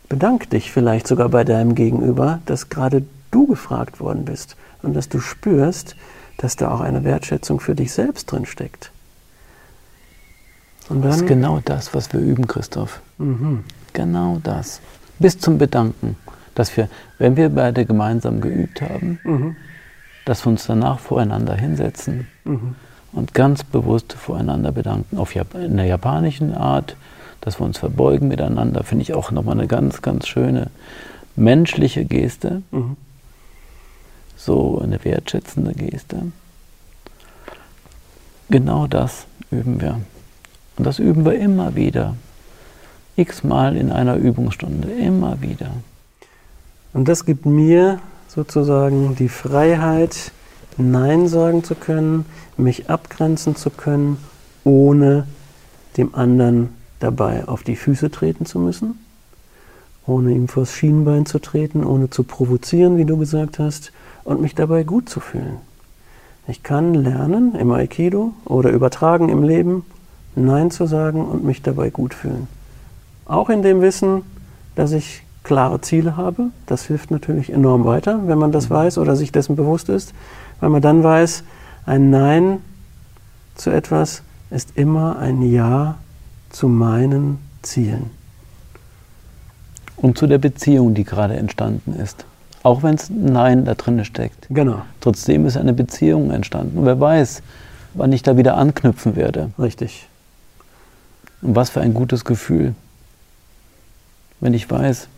Bedank 0.08 0.50
dich 0.50 0.72
vielleicht 0.72 1.06
sogar 1.06 1.28
bei 1.28 1.44
deinem 1.44 1.74
Gegenüber, 1.74 2.40
dass 2.46 2.70
gerade 2.70 3.04
du 3.30 3.46
gefragt 3.46 4.00
worden 4.00 4.24
bist 4.24 4.56
und 4.82 4.94
dass 4.94 5.08
du 5.08 5.20
spürst, 5.20 5.96
dass 6.38 6.56
da 6.56 6.70
auch 6.70 6.80
eine 6.80 7.04
Wertschätzung 7.04 7.60
für 7.60 7.74
dich 7.74 7.92
selbst 7.92 8.32
drin 8.32 8.46
steckt. 8.46 8.90
Und 10.88 11.02
dann, 11.02 11.10
das 11.10 11.20
ist 11.22 11.26
genau 11.26 11.60
das, 11.64 11.94
was 11.94 12.12
wir 12.12 12.20
üben, 12.20 12.46
Christoph. 12.46 13.00
Mhm. 13.18 13.64
Genau 13.92 14.40
das. 14.42 14.80
Bis 15.18 15.38
zum 15.38 15.58
Bedanken. 15.58 16.16
Dass 16.54 16.76
wir, 16.76 16.88
wenn 17.18 17.36
wir 17.36 17.50
beide 17.50 17.84
gemeinsam 17.84 18.40
geübt 18.40 18.82
haben, 18.82 19.20
mhm. 19.22 19.56
dass 20.24 20.44
wir 20.44 20.50
uns 20.50 20.66
danach 20.66 20.98
voreinander 20.98 21.54
hinsetzen 21.54 22.26
mhm 22.44 22.74
und 23.12 23.34
ganz 23.34 23.64
bewusst 23.64 24.12
voreinander 24.12 24.72
bedanken. 24.72 25.18
Auf 25.18 25.34
Jap 25.34 25.54
in 25.54 25.76
der 25.76 25.86
japanischen 25.86 26.54
Art, 26.54 26.96
dass 27.40 27.60
wir 27.60 27.64
uns 27.64 27.78
verbeugen 27.78 28.28
miteinander, 28.28 28.84
finde 28.84 29.02
ich 29.02 29.14
auch 29.14 29.30
nochmal 29.30 29.58
eine 29.58 29.66
ganz, 29.66 30.02
ganz 30.02 30.26
schöne 30.26 30.70
menschliche 31.36 32.04
Geste. 32.04 32.62
Mhm. 32.70 32.96
So 34.36 34.80
eine 34.80 35.04
wertschätzende 35.04 35.72
Geste. 35.74 36.32
Genau 38.50 38.86
das 38.86 39.26
üben 39.50 39.80
wir. 39.80 40.00
Und 40.78 40.84
das 40.84 41.00
üben 41.00 41.24
wir 41.24 41.34
immer 41.34 41.74
wieder. 41.74 42.14
X-mal 43.16 43.76
in 43.76 43.90
einer 43.90 44.16
Übungsstunde, 44.16 44.88
immer 44.92 45.42
wieder. 45.42 45.70
Und 46.94 47.08
das 47.08 47.26
gibt 47.26 47.46
mir 47.46 47.98
sozusagen 48.28 49.16
die 49.16 49.28
Freiheit, 49.28 50.32
Nein 50.76 51.26
sagen 51.26 51.64
zu 51.64 51.74
können, 51.74 52.24
mich 52.56 52.88
abgrenzen 52.88 53.56
zu 53.56 53.70
können, 53.70 54.18
ohne 54.62 55.26
dem 55.96 56.14
anderen 56.14 56.68
dabei 57.00 57.48
auf 57.48 57.64
die 57.64 57.74
Füße 57.74 58.12
treten 58.12 58.46
zu 58.46 58.60
müssen, 58.60 59.04
ohne 60.06 60.32
ihm 60.32 60.46
vors 60.46 60.72
Schienbein 60.72 61.26
zu 61.26 61.40
treten, 61.40 61.84
ohne 61.84 62.10
zu 62.10 62.22
provozieren, 62.22 62.96
wie 62.96 63.04
du 63.04 63.16
gesagt 63.16 63.58
hast, 63.58 63.90
und 64.22 64.40
mich 64.40 64.54
dabei 64.54 64.84
gut 64.84 65.08
zu 65.08 65.18
fühlen. 65.18 65.56
Ich 66.46 66.62
kann 66.62 66.94
lernen 66.94 67.56
im 67.56 67.72
Aikido 67.72 68.32
oder 68.44 68.70
übertragen 68.70 69.28
im 69.28 69.42
Leben, 69.42 69.84
Nein 70.44 70.70
zu 70.70 70.86
sagen 70.86 71.24
und 71.24 71.44
mich 71.44 71.62
dabei 71.62 71.90
gut 71.90 72.14
fühlen. 72.14 72.48
Auch 73.26 73.50
in 73.50 73.62
dem 73.62 73.80
Wissen, 73.80 74.22
dass 74.74 74.92
ich 74.92 75.22
klare 75.44 75.80
Ziele 75.80 76.16
habe. 76.16 76.50
Das 76.66 76.84
hilft 76.84 77.10
natürlich 77.10 77.50
enorm 77.50 77.84
weiter, 77.84 78.20
wenn 78.26 78.38
man 78.38 78.52
das 78.52 78.70
weiß 78.70 78.98
oder 78.98 79.16
sich 79.16 79.32
dessen 79.32 79.56
bewusst 79.56 79.88
ist, 79.88 80.12
weil 80.60 80.70
man 80.70 80.82
dann 80.82 81.02
weiß, 81.02 81.42
ein 81.86 82.10
Nein 82.10 82.58
zu 83.54 83.70
etwas 83.70 84.22
ist 84.50 84.76
immer 84.76 85.18
ein 85.18 85.42
Ja 85.42 85.96
zu 86.50 86.68
meinen 86.68 87.38
Zielen. 87.62 88.10
Und 89.96 90.16
zu 90.16 90.26
der 90.26 90.38
Beziehung, 90.38 90.94
die 90.94 91.04
gerade 91.04 91.36
entstanden 91.36 91.94
ist. 91.98 92.24
Auch 92.62 92.82
wenn 92.82 92.94
es 92.94 93.10
Nein 93.10 93.64
da 93.64 93.74
drin 93.74 94.04
steckt. 94.04 94.46
Genau. 94.50 94.82
Trotzdem 95.00 95.46
ist 95.46 95.56
eine 95.56 95.72
Beziehung 95.72 96.30
entstanden. 96.30 96.78
Und 96.78 96.86
wer 96.86 97.00
weiß, 97.00 97.42
wann 97.94 98.12
ich 98.12 98.22
da 98.22 98.36
wieder 98.36 98.56
anknüpfen 98.56 99.16
werde. 99.16 99.50
Richtig. 99.58 100.07
Und 101.42 101.56
was 101.56 101.70
für 101.70 101.80
ein 101.80 101.94
gutes 101.94 102.24
Gefühl. 102.24 102.74
Wenn 104.40 104.54
ich 104.54 104.70
weiß, 104.70 105.08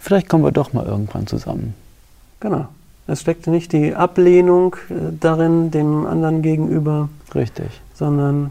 vielleicht 0.00 0.28
kommen 0.28 0.44
wir 0.44 0.52
doch 0.52 0.72
mal 0.72 0.86
irgendwann 0.86 1.26
zusammen. 1.26 1.74
Genau. 2.40 2.68
Es 3.06 3.20
steckt 3.20 3.46
nicht 3.46 3.72
die 3.72 3.94
Ablehnung 3.94 4.76
äh, 4.88 4.94
darin, 5.18 5.70
dem 5.70 6.06
anderen 6.06 6.42
gegenüber. 6.42 7.08
Richtig. 7.34 7.66
Sondern 7.94 8.50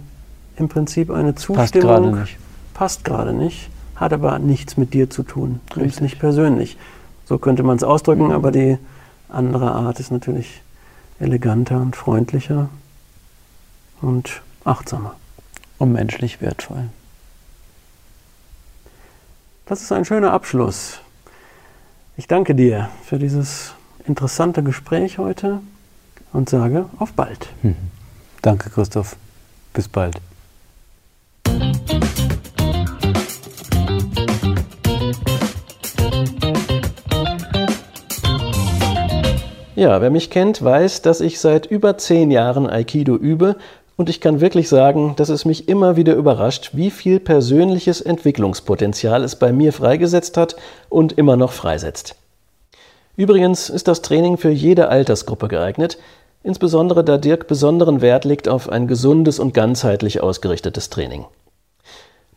im 0.58 0.67
Prinzip 0.69 1.10
eine 1.10 1.36
Zustimmung. 1.36 1.58
Passt 1.58 1.73
gerade 1.73 2.19
nicht. 2.19 2.38
Passt 2.73 3.04
gerade 3.06 3.34
nicht, 3.34 3.69
hat 3.95 4.13
aber 4.13 4.39
nichts 4.39 4.77
mit 4.77 4.93
dir 4.93 5.10
zu 5.10 5.23
tun. 5.23 5.60
Du 5.73 5.82
bist 5.82 6.01
nicht 6.01 6.19
persönlich. 6.19 6.77
So 7.25 7.38
könnte 7.38 7.63
man 7.63 7.77
es 7.77 7.84
ausdrücken, 7.84 8.25
mhm. 8.25 8.32
aber 8.32 8.51
die 8.51 8.77
andere 9.30 9.71
Art 9.71 9.99
ist 9.99 10.12
natürlich 10.12 10.62
eleganter 11.19 11.80
und 11.80 11.95
freundlicher 11.95 12.69
und 14.01 14.41
achtsamer. 14.65 15.15
Und 15.82 15.94
menschlich 15.94 16.41
wertvoll. 16.41 16.89
Das 19.65 19.82
ist 19.82 19.91
ein 19.91 20.06
schöner 20.06 20.32
Abschluss. 20.32 21.00
Ich 22.17 22.28
danke 22.28 22.54
dir 22.54 22.89
für 23.04 23.17
dieses 23.17 23.74
interessante 24.06 24.62
Gespräch 24.62 25.17
heute 25.17 25.60
und 26.34 26.52
sage 26.52 26.86
auf 27.00 27.13
bald. 27.13 27.48
Mhm. 27.63 27.76
Danke, 28.44 28.70
Christoph. 28.70 29.15
Bis 29.74 29.88
bald. 29.88 30.22
Ja, 39.74 40.00
wer 40.00 40.12
mich 40.12 40.30
kennt, 40.30 40.63
weiß, 40.63 41.02
dass 41.02 41.22
ich 41.22 41.39
seit 41.39 41.65
über 41.65 41.98
zehn 41.98 42.30
Jahren 42.30 42.70
Aikido 42.70 43.15
übe 43.15 43.56
und 44.01 44.09
ich 44.09 44.19
kann 44.19 44.41
wirklich 44.41 44.67
sagen, 44.67 45.13
dass 45.15 45.29
es 45.29 45.45
mich 45.45 45.69
immer 45.69 45.95
wieder 45.95 46.15
überrascht, 46.15 46.71
wie 46.73 46.89
viel 46.89 47.19
persönliches 47.19 48.01
Entwicklungspotenzial 48.01 49.23
es 49.23 49.35
bei 49.35 49.53
mir 49.53 49.71
freigesetzt 49.71 50.37
hat 50.37 50.55
und 50.89 51.13
immer 51.13 51.37
noch 51.37 51.51
freisetzt. 51.51 52.15
Übrigens 53.15 53.69
ist 53.69 53.87
das 53.87 54.01
Training 54.01 54.37
für 54.37 54.49
jede 54.49 54.89
Altersgruppe 54.89 55.49
geeignet, 55.49 55.99
insbesondere 56.43 57.03
da 57.03 57.19
Dirk 57.19 57.47
besonderen 57.47 58.01
Wert 58.01 58.25
legt 58.25 58.49
auf 58.49 58.69
ein 58.69 58.87
gesundes 58.87 59.37
und 59.37 59.53
ganzheitlich 59.53 60.23
ausgerichtetes 60.23 60.89
Training. 60.89 61.25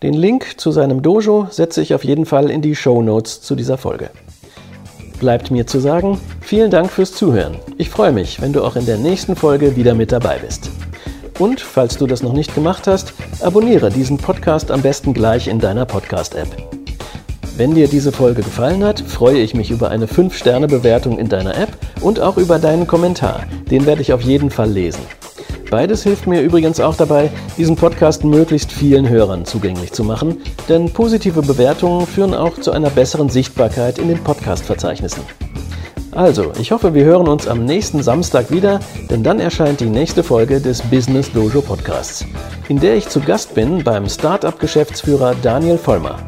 Den 0.03 0.13
Link 0.13 0.61
zu 0.61 0.71
seinem 0.71 1.01
Dojo 1.01 1.47
setze 1.51 1.81
ich 1.81 1.95
auf 1.95 2.05
jeden 2.05 2.27
Fall 2.27 2.51
in 2.51 2.61
die 2.61 2.77
Show 2.77 3.01
Notes 3.01 3.41
zu 3.41 3.55
dieser 3.55 3.79
Folge. 3.79 4.11
Bleibt 5.19 5.51
mir 5.51 5.67
zu 5.67 5.81
sagen, 5.81 6.21
vielen 6.43 6.71
Dank 6.71 6.91
fürs 6.91 7.15
Zuhören. 7.15 7.57
Ich 7.79 7.89
freue 7.89 8.13
mich, 8.13 8.43
wenn 8.43 8.53
du 8.53 8.63
auch 8.63 8.77
in 8.77 8.85
der 8.85 8.99
nächsten 8.99 9.35
Folge 9.35 9.77
wieder 9.77 9.95
mit 9.95 10.13
dabei 10.13 10.41
bist. 10.41 10.71
Und 11.39 11.61
falls 11.61 11.97
du 11.97 12.07
das 12.07 12.23
noch 12.23 12.33
nicht 12.33 12.55
gemacht 12.55 12.87
hast, 12.87 13.13
abonniere 13.41 13.91
diesen 13.91 14.19
Podcast 14.19 14.71
am 14.71 14.83
besten 14.83 15.15
gleich 15.15 15.49
in 15.49 15.59
deiner 15.59 15.85
Podcast-App. 15.85 16.49
Wenn 17.57 17.75
dir 17.75 17.89
diese 17.89 18.13
Folge 18.13 18.43
gefallen 18.43 18.83
hat, 18.83 19.01
freue 19.01 19.39
ich 19.39 19.55
mich 19.55 19.71
über 19.71 19.91
eine 19.91 20.07
5-Sterne-Bewertung 20.07 21.19
in 21.19 21.29
deiner 21.29 21.57
App 21.57 21.71
und 22.01 22.21
auch 22.21 22.37
über 22.37 22.59
deinen 22.59 22.87
Kommentar. 22.87 23.45
Den 23.71 23.87
werde 23.87 24.03
ich 24.03 24.13
auf 24.13 24.23
jeden 24.23 24.51
Fall 24.51 24.71
lesen. 24.71 25.03
Beides 25.71 26.03
hilft 26.03 26.27
mir 26.27 26.43
übrigens 26.43 26.79
auch 26.79 26.97
dabei, 26.97 27.31
diesen 27.57 27.77
Podcast 27.77 28.25
möglichst 28.25 28.71
vielen 28.71 29.09
Hörern 29.09 29.45
zugänglich 29.45 29.93
zu 29.93 30.05
machen, 30.05 30.39
denn 30.69 30.93
positive 30.93 31.43
Bewertungen 31.43 32.07
führen 32.07 32.35
auch 32.35 32.61
zu 32.61 32.71
einer 32.71 32.91
besseren 32.91 33.29
Sichtbarkeit 33.29 33.99
in 33.99 34.09
den 34.09 34.23
Podcast-Verzeichnissen. 34.23 35.23
Also, 36.15 36.53
ich 36.61 36.71
hoffe, 36.71 36.95
wir 36.95 37.05
hören 37.05 37.27
uns 37.27 37.49
am 37.49 37.65
nächsten 37.65 38.01
Samstag 38.03 38.53
wieder, 38.53 38.79
denn 39.11 39.25
dann 39.25 39.41
erscheint 39.41 39.81
die 39.81 39.87
nächste 39.87 40.23
Folge 40.23 40.61
des 40.61 40.81
Business 40.83 41.33
Dojo 41.33 41.61
Podcasts, 41.61 42.25
in 42.69 42.79
der 42.79 42.95
ich 42.95 43.09
zu 43.09 43.21
Gast 43.21 43.55
bin 43.55 43.83
beim 43.83 44.09
Startup-Geschäftsführer 44.09 45.35
Daniel 45.43 45.77
Vollmer, 45.77 46.19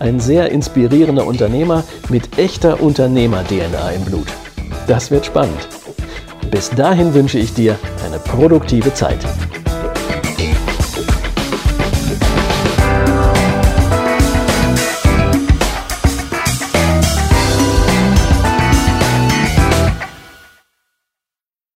ein 0.00 0.18
sehr 0.18 0.50
inspirierender 0.50 1.24
Unternehmer 1.24 1.84
mit 2.08 2.38
echter 2.38 2.82
Unternehmer-DNA 2.82 3.90
im 3.90 4.04
Blut. 4.04 4.26
Das 4.88 5.12
wird 5.12 5.26
spannend. 5.26 5.68
Bis 6.50 6.70
dahin 6.70 7.14
wünsche 7.14 7.38
ich 7.38 7.54
dir 7.54 7.78
eine 8.04 8.18
produktive 8.18 8.92
Zeit. 8.94 9.18